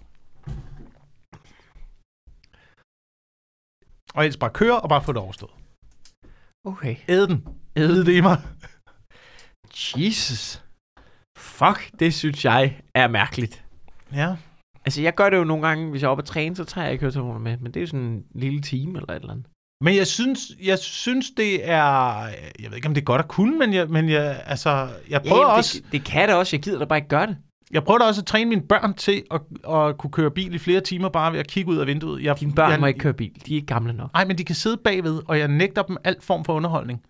[4.14, 5.52] Og ellers bare køre og bare få det overstået.
[6.64, 6.96] Okay.
[7.08, 7.46] Æd den.
[7.76, 8.42] Æd det i mig.
[9.96, 10.62] Jesus.
[11.38, 13.64] Fuck, det synes jeg er mærkeligt.
[14.12, 14.36] Ja.
[14.89, 16.84] Altså, jeg gør det jo nogle gange, hvis jeg er oppe at træne, så tager
[16.84, 17.57] jeg ikke høretelefoner med.
[17.57, 19.47] Men det er jo sådan en lille time eller et eller andet.
[19.84, 21.82] Men jeg synes, jeg synes, det er...
[22.61, 25.22] Jeg ved ikke, om det er godt at kunne, men jeg, men jeg, altså, jeg
[25.22, 25.78] prøver Jamen, også...
[25.78, 26.57] det, det kan det også.
[26.57, 27.36] Jeg gider da bare ikke gøre det.
[27.70, 29.41] Jeg prøver da også at træne mine børn til at,
[29.74, 32.22] at kunne køre bil i flere timer, bare ved at kigge ud af vinduet.
[32.22, 33.32] Jeg, Dine børn jeg, må ikke køre bil.
[33.47, 34.12] De er ikke gamle nok.
[34.12, 37.01] Nej, men de kan sidde bagved, og jeg nægter dem alt form for underholdning.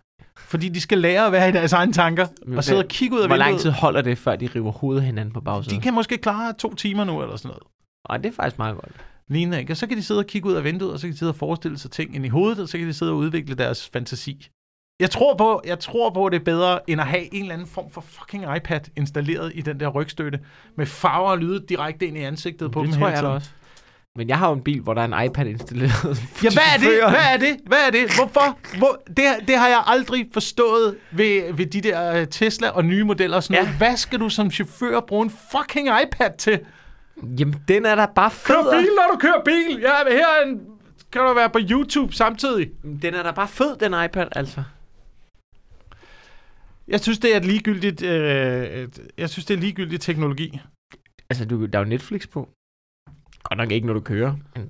[0.49, 2.27] Fordi de skal lære at være i deres egne tanker,
[2.57, 3.51] og sidde og kigge ud af Hvor vinduet.
[3.51, 5.77] lang tid holder det, før de river hovedet hinanden på bagsiden?
[5.77, 7.63] De kan måske klare to timer nu, eller sådan noget.
[8.09, 8.91] Ej, det er faktisk meget godt.
[9.27, 9.73] Lignende, ikke?
[9.73, 11.31] Og så kan de sidde og kigge ud af vinduet, og så kan de sidde
[11.31, 13.89] og forestille sig ting ind i hovedet, og så kan de sidde og udvikle deres
[13.93, 14.47] fantasi.
[14.99, 17.53] Jeg tror på, jeg tror på, at det er bedre, end at have en eller
[17.53, 20.39] anden form for fucking iPad installeret i den der rygstøtte,
[20.77, 23.49] med farver og lyde direkte ind i ansigtet på det dem tror hele jeg også.
[24.15, 26.17] Men jeg har jo en bil, hvor der er en iPad installeret.
[26.43, 27.09] Ja, hvad er det?
[27.09, 27.57] Hvad er det?
[27.65, 28.15] Hvad er det?
[28.15, 28.77] Hvorfor?
[28.77, 33.03] Hvor, det, det har jeg aldrig forstået ved, ved de der øh, Tesla og nye
[33.03, 33.61] modeller og sådan Ja.
[33.63, 33.77] noget.
[33.77, 36.59] Hvad skal du som chauffør bruge en fucking iPad til?
[37.39, 38.55] Jamen, den er da bare fed.
[38.55, 39.79] Kør bil, når du kører bil!
[39.81, 40.59] Ja, her er en,
[41.11, 42.69] kan du være på YouTube samtidig.
[43.01, 44.63] Den er da bare fed, den iPad, altså.
[46.87, 48.87] Jeg synes, det er et ligegyldigt, øh,
[49.17, 50.59] jeg synes, det er ligegyldigt teknologi.
[51.29, 52.49] Altså, du, der er jo Netflix på.
[53.43, 54.35] Godt nok ikke, når du kører.
[54.55, 54.69] Men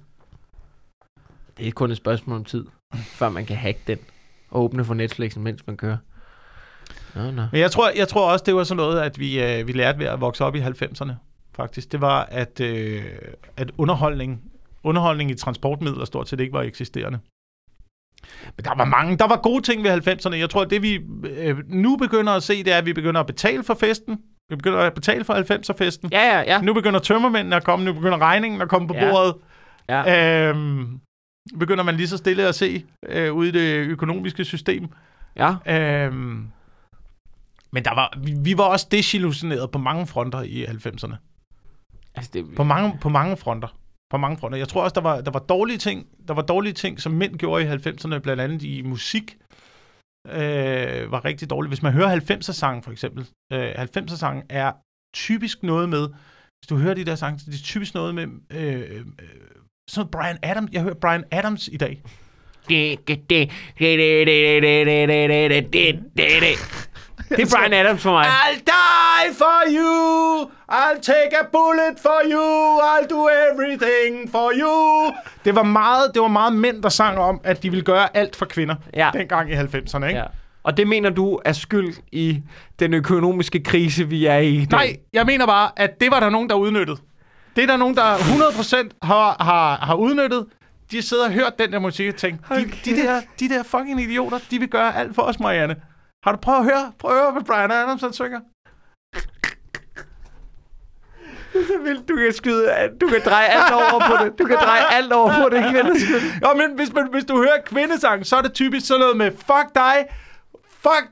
[1.58, 3.98] det er kun et spørgsmål om tid, før man kan hacke den
[4.50, 5.98] og åbne for Netflix, mens man kører.
[7.16, 7.44] Nå, nå.
[7.52, 10.00] Men jeg tror, jeg tror også, det var sådan noget, at vi, øh, vi lærte
[10.00, 11.12] ved at vokse op i 90'erne,
[11.56, 11.92] faktisk.
[11.92, 13.04] Det var, at, øh,
[13.58, 14.42] at underholdning,
[14.84, 17.20] underholdning i transportmidler stort set ikke var eksisterende.
[18.58, 20.36] Men der var mange, der var gode ting ved 90'erne.
[20.36, 23.20] Jeg tror, at det vi øh, nu begynder at se, det er, at vi begynder
[23.20, 24.22] at betale for festen.
[24.50, 26.10] Vi begynder at betale for 90'er-festen.
[26.12, 26.62] Ja, ja, ja.
[26.62, 29.12] Nu begynder tømmermændene at komme, nu begynder regningen at komme på Ja.
[29.12, 29.36] bordet.
[29.90, 30.50] ja.
[30.50, 31.00] Øhm,
[31.60, 34.88] begynder man lige så stille at se øh, ude i det økonomiske system.
[35.36, 35.56] ja.
[36.06, 36.48] Øhm,
[37.72, 41.16] men der var, vi, vi var også desillusioneret på mange fronter i 90'erne.
[42.16, 43.68] Altså, det, På mange, på mange fronter.
[44.10, 44.58] På mange fronter.
[44.58, 47.38] Jeg tror også, der var, der var dårlige ting, der var dårlige ting, som mænd
[47.38, 49.38] gjorde i 90'erne, blandt andet i musik,
[50.28, 51.70] øh, var rigtig dårligt.
[51.70, 54.72] Hvis man hører 90'er-sangen for eksempel, øh, 90'er-sangen er
[55.14, 56.08] typisk noget med,
[56.60, 59.06] hvis du hører de der sange, det er typisk noget med, øh, øh,
[59.90, 62.02] sådan Brian Adams, jeg hører Brian Adams i dag.
[67.30, 68.26] Det er Brian Adams for mig.
[68.26, 70.50] I'll die for you.
[70.72, 72.80] I'll take a bullet for you.
[72.80, 75.14] I'll do everything for you.
[75.46, 78.36] Det var meget, det var meget mænd, der sang om, at de ville gøre alt
[78.36, 78.76] for kvinder.
[78.94, 79.10] Ja.
[79.14, 80.20] Dengang i 90'erne, ikke?
[80.20, 80.26] Ja.
[80.64, 82.42] Og det mener du er skyld i
[82.80, 84.78] den økonomiske krise, vi er i dag?
[84.80, 86.98] Nej, jeg mener bare, at det var der nogen, der udnyttede.
[87.56, 90.46] Det er der nogen, der 100% har, har, har udnyttet.
[90.92, 94.02] De sidder og hørt den der musik og tænkt, de, de, der, de der fucking
[94.02, 95.76] idioter, de vil gøre alt for os, Marianne.
[96.24, 96.92] Har du prøvet at høre?
[97.00, 98.40] Prøv at høre, hvad Brian Adams han synger.
[101.54, 104.40] Så vil du kan skyde, du kan dreje alt over på det.
[104.40, 105.94] Du kan dreje alt over på det, kvinde.
[106.48, 109.32] Ja, men hvis, man, hvis du hører kvindesang, så er det typisk sådan noget med,
[109.32, 110.06] fuck dig,
[110.82, 111.06] fuck,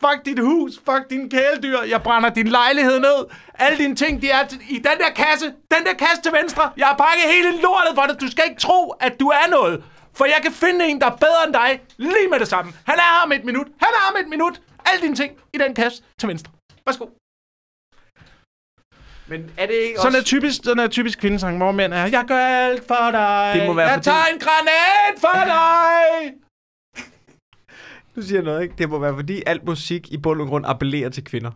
[0.00, 3.18] fuck dit hus, fuck dine kæledyr, jeg brænder din lejlighed ned,
[3.54, 6.86] alle dine ting, de er i den der kasse, den der kasse til venstre, jeg
[6.86, 9.84] har pakket hele lortet for dig, du skal ikke tro, at du er noget,
[10.16, 12.72] for jeg kan finde en, der er bedre end dig, lige med det samme.
[12.86, 15.32] Han er her om et minut, han er her om et minut, alle dine ting
[15.54, 16.52] i den kasse til venstre.
[16.86, 17.06] Værsgo.
[19.26, 20.26] Men er det ikke Sådan er også...
[20.26, 23.72] typisk, sådan er typisk kvindesang, hvor mænd er, jeg gør alt for dig, Det må
[23.74, 26.34] være, jeg fordi- tager en granat for dig.
[28.16, 28.74] Du siger noget, ikke?
[28.78, 31.50] Det må være, fordi alt musik i bund og grund appellerer til kvinder.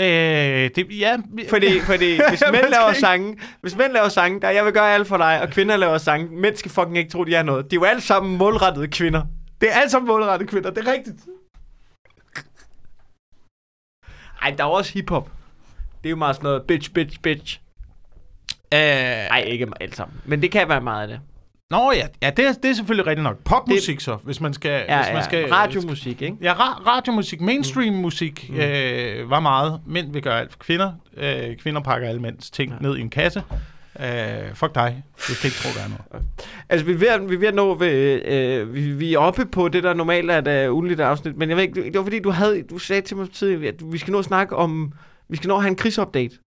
[0.00, 1.16] Øh, det, ja,
[1.48, 5.08] Fordi, fordi hvis mænd laver sange, hvis mænd laver sange, der jeg vil gøre alt
[5.08, 7.70] for dig, og kvinder laver sange, mænd skal fucking ikke tro, de er noget.
[7.70, 9.22] De er jo alle sammen målrettede kvinder.
[9.60, 11.16] Det er alle sammen målrettede kvinder, det er rigtigt.
[14.42, 15.30] Ej, der er også hiphop.
[16.02, 17.60] Det er jo meget sådan noget bitch, bitch, bitch.
[18.74, 20.20] Øh, Nej, ikke alt sammen.
[20.24, 21.20] Men det kan være meget af det.
[21.70, 23.38] Nå ja, ja det, er, det er selvfølgelig rigtigt nok.
[23.44, 24.84] Popmusik så, hvis man skal...
[24.88, 25.22] Ja, hvis man ja.
[25.22, 26.36] skal Radiomusik, ikke?
[26.40, 28.56] Ja, ra- radiomusik, mainstream musik mm.
[28.56, 29.80] øh, var meget.
[29.86, 30.92] Mænd vil gøre alt for kvinder.
[31.16, 32.76] Øh, kvinder pakker alle mænds ting ja.
[32.80, 33.42] ned i en kasse.
[34.00, 35.04] Øh, fuck dig.
[35.16, 36.26] Det kan ikke tro, der er noget.
[36.68, 39.18] Altså, vi er ved at, vi er ved at nå ved, øh, vi, vi er
[39.18, 41.94] oppe på det, der normalt er et uh, ugenligt afsnit, men jeg ved ikke, det
[41.94, 44.56] var fordi, du, havde, du sagde til mig tidligere, at vi skal nå at snakke
[44.56, 44.92] om,
[45.28, 46.38] vi skal nå at have en krigsupdate.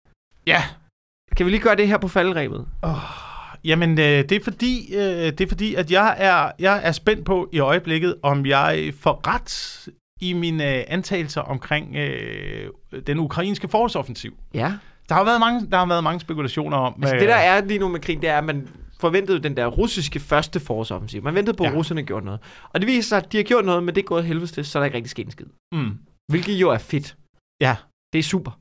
[0.47, 0.63] Ja.
[1.37, 2.65] Kan vi lige gøre det her på faldrebet?
[2.81, 3.28] Oh,
[3.63, 7.25] jamen, øh, det, er fordi, øh, det er fordi, at jeg er, jeg er spændt
[7.25, 9.87] på i øjeblikket, om jeg får ret
[10.21, 12.69] i mine øh, antagelser omkring øh,
[13.07, 14.33] den ukrainske forårsoffensiv.
[14.53, 14.73] Ja.
[15.09, 16.93] Der har været mange, der har været mange spekulationer om...
[17.01, 18.67] Altså, øh, det der er lige nu med krigen, det er, at man
[18.99, 21.23] forventede den der russiske første forårsoffensiv.
[21.23, 21.77] Man ventede på, at Ja.
[21.77, 22.39] russerne gjorde noget.
[22.73, 24.65] Og det viser sig, at de har gjort noget, men det er gået helvedes til,
[24.65, 25.45] så er der ikke rigtig sket en skid.
[25.71, 25.97] Mm.
[26.31, 27.15] Hvilket jo er fedt.
[27.61, 27.75] Ja.
[28.13, 28.58] Det er super.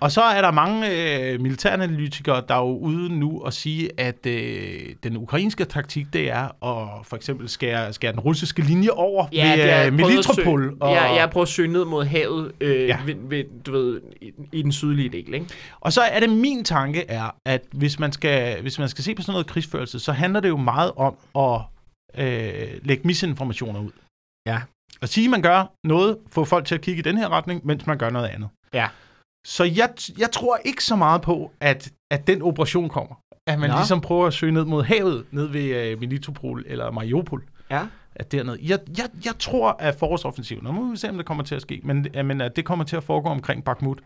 [0.00, 4.26] Og så er der mange øh, militæranalytikere, der er jo ude nu og sige, at
[4.26, 9.26] øh, den ukrainske taktik, det er at for eksempel skære, skære den russiske linje over
[9.32, 10.62] ved det er øh, at Melitopol.
[10.62, 12.86] søge- Ja, jeg prøver at søge ned mod havet øh, Ja.
[12.86, 12.98] ja.
[13.06, 15.46] ved, ved, du ved, i, i den sydlige del, ikke?
[15.80, 19.14] Og så er det min tanke er, at hvis man skal, hvis man skal se
[19.14, 21.60] på sådan noget krigsførelse, så handler det jo meget om at
[22.24, 23.90] øh, lægge misinformationer ud.
[24.48, 24.60] Ja.
[25.02, 27.66] At sige, at man gør noget, få folk til at kigge i den her retning,
[27.66, 28.48] mens man gør noget andet.
[28.74, 28.86] Ja.
[29.46, 33.14] Så jeg, jeg tror ikke så meget på, at, at den operation kommer.
[33.46, 33.76] At man Nå.
[33.76, 37.44] ligesom prøver at søge ned mod havet, ned ved øh, Melitopol eller Mariupol.
[37.70, 37.86] Ja.
[38.14, 38.58] At dernede.
[38.62, 41.62] Jeg, jeg, jeg tror, at forårsoffensiven, nu må vi se, om det kommer til at
[41.62, 44.00] ske, men, men at det kommer til at foregå omkring Bakhmut.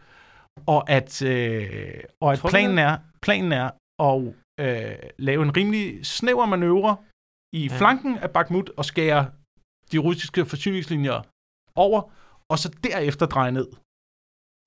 [0.67, 3.71] Og at, øh, og at Tror planen er, planen er
[4.03, 6.97] at øh, lave en rimelig snæver manøvre
[7.53, 7.77] i ja.
[7.79, 9.31] flanken af Bakhmut og skære
[9.93, 11.23] de russiske forsyningslinjer
[11.75, 12.13] over,
[12.51, 13.69] og så derefter dreje ned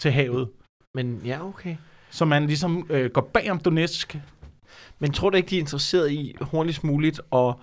[0.02, 0.50] til havet.
[0.96, 1.76] Men ja, okay.
[2.10, 4.18] Så man ligesom øh, går bag om Donetsk.
[5.00, 7.54] Men tror du ikke, de er interesseret i hurtigst muligt at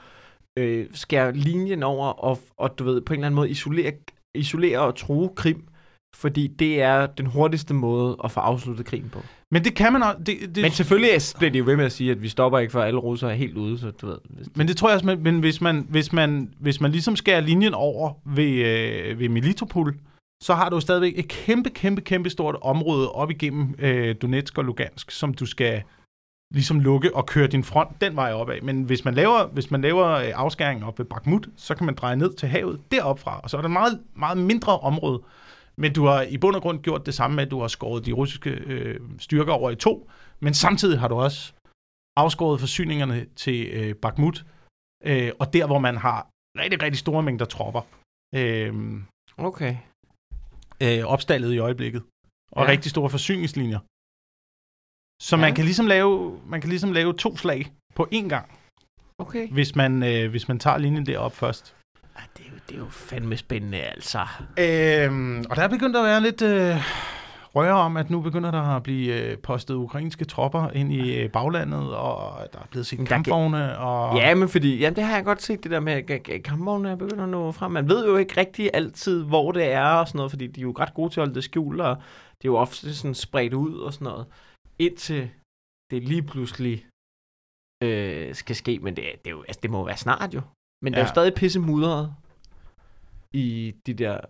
[0.59, 3.93] øh, skære linjen over og, og du ved, på en eller anden måde isolere,
[4.35, 5.64] isolere og true Krim?
[6.16, 9.22] Fordi det er den hurtigste måde at få afsluttet krigen på.
[9.51, 10.18] Men det kan man også...
[10.26, 12.59] Det, det, Men selvfølgelig er- bliver de jo ved med at sige, at vi stopper
[12.59, 14.18] ikke, for alle russere er helt ude, så du ved.
[14.31, 17.41] Hvis Men det tror jeg også, men, hvis, man, hvis, man, hvis man ligesom skærer
[17.41, 19.95] linjen over ved, øh, ved Melitopol,
[20.43, 24.64] så har du stadigvæk et kæmpe, kæmpe, kæmpe stort område op igennem øh, Donetsk og
[24.64, 25.82] Lugansk, som du skal
[26.55, 28.61] ligesom lukke og køre din front den vej opad.
[28.61, 31.95] Men hvis man laver, hvis man laver øh, afskæringen op ved Bakhmut, så kan man
[31.95, 35.22] dreje ned til havet deropfra, og så er der meget, meget mindre område.
[35.76, 38.07] Men du har i bund og grund gjort det samme med, at du har skåret
[38.07, 40.11] de russiske øh, styrker over i to,
[40.41, 41.53] men samtidig har du også
[42.16, 44.45] afskåret forsyningerne til øh, Bakhmut,
[45.05, 46.28] øh, og der, hvor man har
[46.59, 47.80] rigtig, rigtig store mængder tropper
[48.34, 48.74] øh,
[49.39, 49.76] Okay
[50.83, 52.03] øh, opstallet i øjeblikket,
[52.53, 52.70] og Ja.
[52.70, 53.79] rigtig store forsyningslinjer.
[55.22, 55.41] Så Ja.
[55.41, 58.47] man kan ligesom lave man kan ligesom lave to slag på én gang,
[59.18, 59.49] Okay.
[59.53, 61.74] hvis man øh, hvis man tager linjen derop først.
[62.16, 64.18] Ej, det, er jo, det er jo fandme spændende, altså.
[64.59, 66.76] Øhm, og der er begyndt at være lidt øh,
[67.55, 71.30] røre om, at nu begynder der at blive øh, postet ukrainske tropper ind i øh,
[71.30, 74.16] baglandet, og der er blevet set kampvogne, og...
[74.16, 76.96] Ja, men fordi, jamen det har jeg godt set, det der med, at kampvognene er
[76.96, 77.72] begyndt at nå frem.
[77.72, 80.62] Man ved jo ikke rigtig altid, hvor det er og sådan noget, fordi de er
[80.62, 81.96] jo ret gode til at holde det skjult, og
[82.38, 84.26] det er jo ofte sådan spredt ud og sådan noget,
[84.78, 85.30] indtil
[85.90, 86.86] det lige pludselig
[87.84, 90.34] øh, skal ske, men det, er- det, er jo, altså, det må jo være snart
[90.34, 90.40] jo.
[90.84, 90.96] Men ja.
[90.96, 92.14] der er jo stadig pisse mudret
[93.34, 94.20] i de der,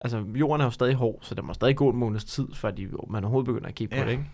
[0.00, 2.70] altså jorden er jo stadig hård, så der må stadig gå en måneds tid, før
[2.70, 4.04] de, man overhovedet begynder at kigge på Ja.
[4.04, 4.24] det, ikke?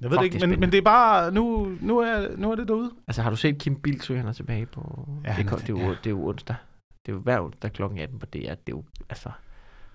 [0.00, 2.54] Jeg ved Fuck, det ikke, men, men det er bare, nu, nu, er, nu er
[2.54, 2.92] det derude.
[3.08, 5.08] Altså har du set Kim Bilsø, han er tilbage på...
[5.24, 5.88] Ja, Ja, det, kom, det, er jo, ja.
[5.88, 6.56] det er jo onsdag.
[7.06, 7.82] Det er jo hver onsdag kl.
[7.82, 8.38] 18 på DR.
[8.38, 9.30] Det er jo, altså,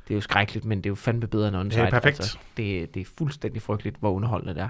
[0.07, 1.81] det er jo skrækkeligt, men det er jo fandme bedre end onside.
[1.81, 2.19] Det er perfekt.
[2.19, 4.69] Altså, det, det er fuldstændig frygteligt, hvor underholdende det er.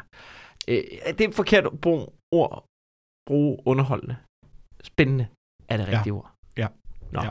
[0.68, 0.84] Øh,
[1.18, 2.66] det er forkert at bruge ord.
[3.28, 4.16] Bruge underholdende.
[4.84, 5.28] Spændende
[5.70, 5.98] er det Ja.
[5.98, 6.32] rigtige ord.
[6.58, 6.68] Ja.
[7.12, 7.22] Nå.
[7.24, 7.30] Ja.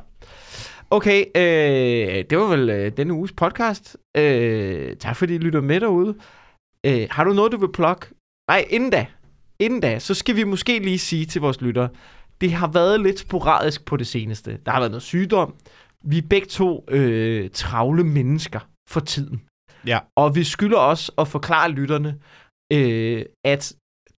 [0.90, 3.96] Okay, øh, det var vel øh, denne uges podcast.
[4.16, 6.18] Øh, tak fordi I lytter med derude.
[6.86, 8.06] Øh, har du noget, du vil plukke?
[8.50, 9.06] Nej, inden da,
[9.58, 11.88] inden da, så skal vi måske lige sige til vores lyttere,
[12.40, 14.58] det har været lidt sporadisk på det seneste.
[14.66, 15.54] Der har været noget sygdom.
[16.04, 19.42] Vi er begge to øh, travle mennesker for tiden.
[19.86, 19.98] Ja.
[20.16, 22.18] Og vi skylder også at forklare lytterne,
[22.72, 23.74] øh, at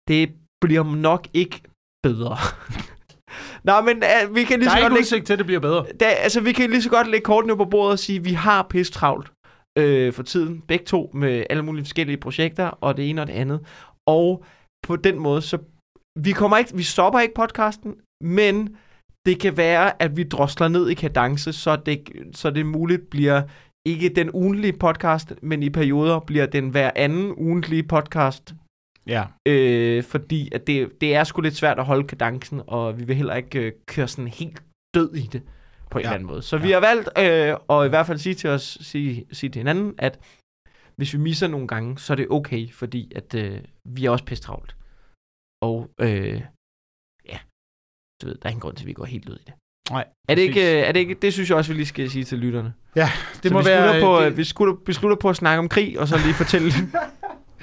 [0.09, 1.63] det bliver nok ikke
[2.03, 2.37] bedre.
[3.65, 5.47] Nå, men øh, vi kan lige Der så er godt ikke udsigt til, at det
[5.47, 5.85] bliver bedre.
[6.01, 8.33] da, altså, vi kan lige så godt lægge kortene på bordet og sige, at vi
[8.33, 9.33] har pisse travlt
[9.79, 10.63] øh, for tiden.
[10.69, 13.61] Begge to med alle mulige forskellige projekter, og det ene og det andet.
[14.09, 14.45] Og
[14.87, 15.59] på den måde, så
[16.19, 18.77] vi kommer ikke, vi stopper ikke podcasten, men
[19.27, 23.43] det kan være, at vi drosler ned i kadence, så det, så det muligt bliver
[23.87, 28.55] ikke den ugentlige podcast, men i perioder bliver den hver anden ugentlige podcast.
[29.11, 29.25] Ja.
[29.49, 33.17] Øh, fordi at det, det er sgu lidt svært at holde kadencen, og vi vil
[33.17, 34.63] heller ikke øh, køre sådan helt
[34.95, 35.43] død i det
[35.91, 36.09] på en Ja.
[36.09, 36.43] eller anden måde.
[36.43, 36.63] Så Ja.
[36.63, 39.95] vi har valgt øh, at i hvert fald sige til os, sige, sige til hinanden,
[39.99, 40.19] at
[40.97, 43.59] hvis vi misser nogle gange, så er det okay, fordi at øh,
[43.89, 44.77] vi er også pisse travlt.
[45.63, 46.43] Og øh,
[47.29, 47.39] ja,
[48.23, 49.55] du ved, der er ingen grund til, at vi går helt ud i det.
[49.91, 52.11] Nej, Er det, ikke, øh, er det ikke, det synes jeg også, vi lige skal
[52.11, 52.73] sige til lytterne.
[52.95, 53.05] Det
[53.43, 54.01] så må vi være...
[54.03, 54.37] På, det- det...
[54.37, 56.69] Vi slutter, vi slutter på at snakke om krig, og så lige fortælle,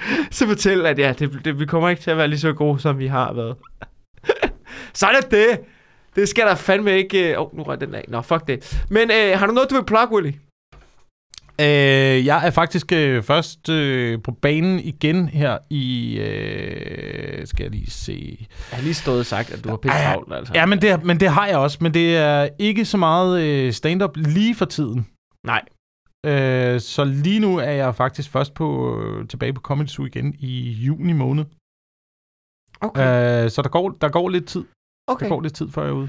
[0.30, 2.80] så fortælle, at ja, det, det, vi kommer ikke til at være lige så gode,
[2.80, 3.56] som vi har været.
[4.94, 5.58] så er det det.
[6.28, 7.38] Skal der fandme ikke...
[7.38, 8.04] Åh, oh, nu røg den af.
[8.08, 8.84] Nå, fuck det.
[8.90, 10.32] Men øh, har du noget, du vil plukke, Willy?
[11.60, 16.18] Øh, jeg er faktisk øh, først øh, på banen igen her i...
[16.18, 18.36] Øh, skal jeg lige se...
[18.70, 20.52] Jeg har lige stået og sagt, at du har pisse travlt, altså.
[20.54, 23.72] Ja, men det, men det har jeg også, men det er ikke så meget øh,
[23.72, 25.06] stand-up lige for tiden.
[25.46, 25.62] Nej.
[26.26, 30.34] Øh, så lige nu er jeg faktisk først på øh, tilbage på Comedy Zoo igen
[30.38, 31.44] i juni måned.
[32.80, 33.44] Okay.
[33.44, 34.60] Øh, så der går, der går lidt tid.
[34.60, 35.28] Der okay.
[35.28, 36.08] går lidt tid, før jeg er ude.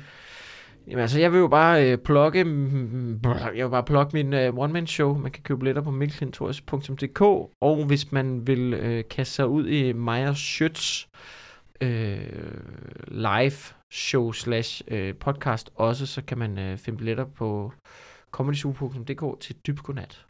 [0.88, 3.20] Jamen altså, jeg vil jo bare øh, plukke, mm,
[3.56, 5.18] jeg vil bare plukke min øh, one-man-show.
[5.18, 7.22] Man kan købe billetter på mikkelklintorius.dk,
[7.62, 11.06] og hvis man vil øh, kaste sig ud i Maja Schøtz
[11.82, 12.20] øh,
[13.08, 13.58] live
[13.92, 17.74] show slash øh, podcast også, så kan man øh, finde billetter på
[18.32, 20.26] comedyzoo.dk til dybgodnat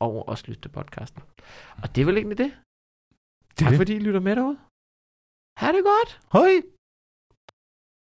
[0.00, 1.22] og også lytte til podcasten.
[1.82, 2.50] Og det er vel egentlig det.
[3.56, 3.78] Det er tak det.
[3.78, 4.58] fordi I lytter med derude.
[5.60, 6.20] Ha' det godt.
[6.32, 6.71] Hej!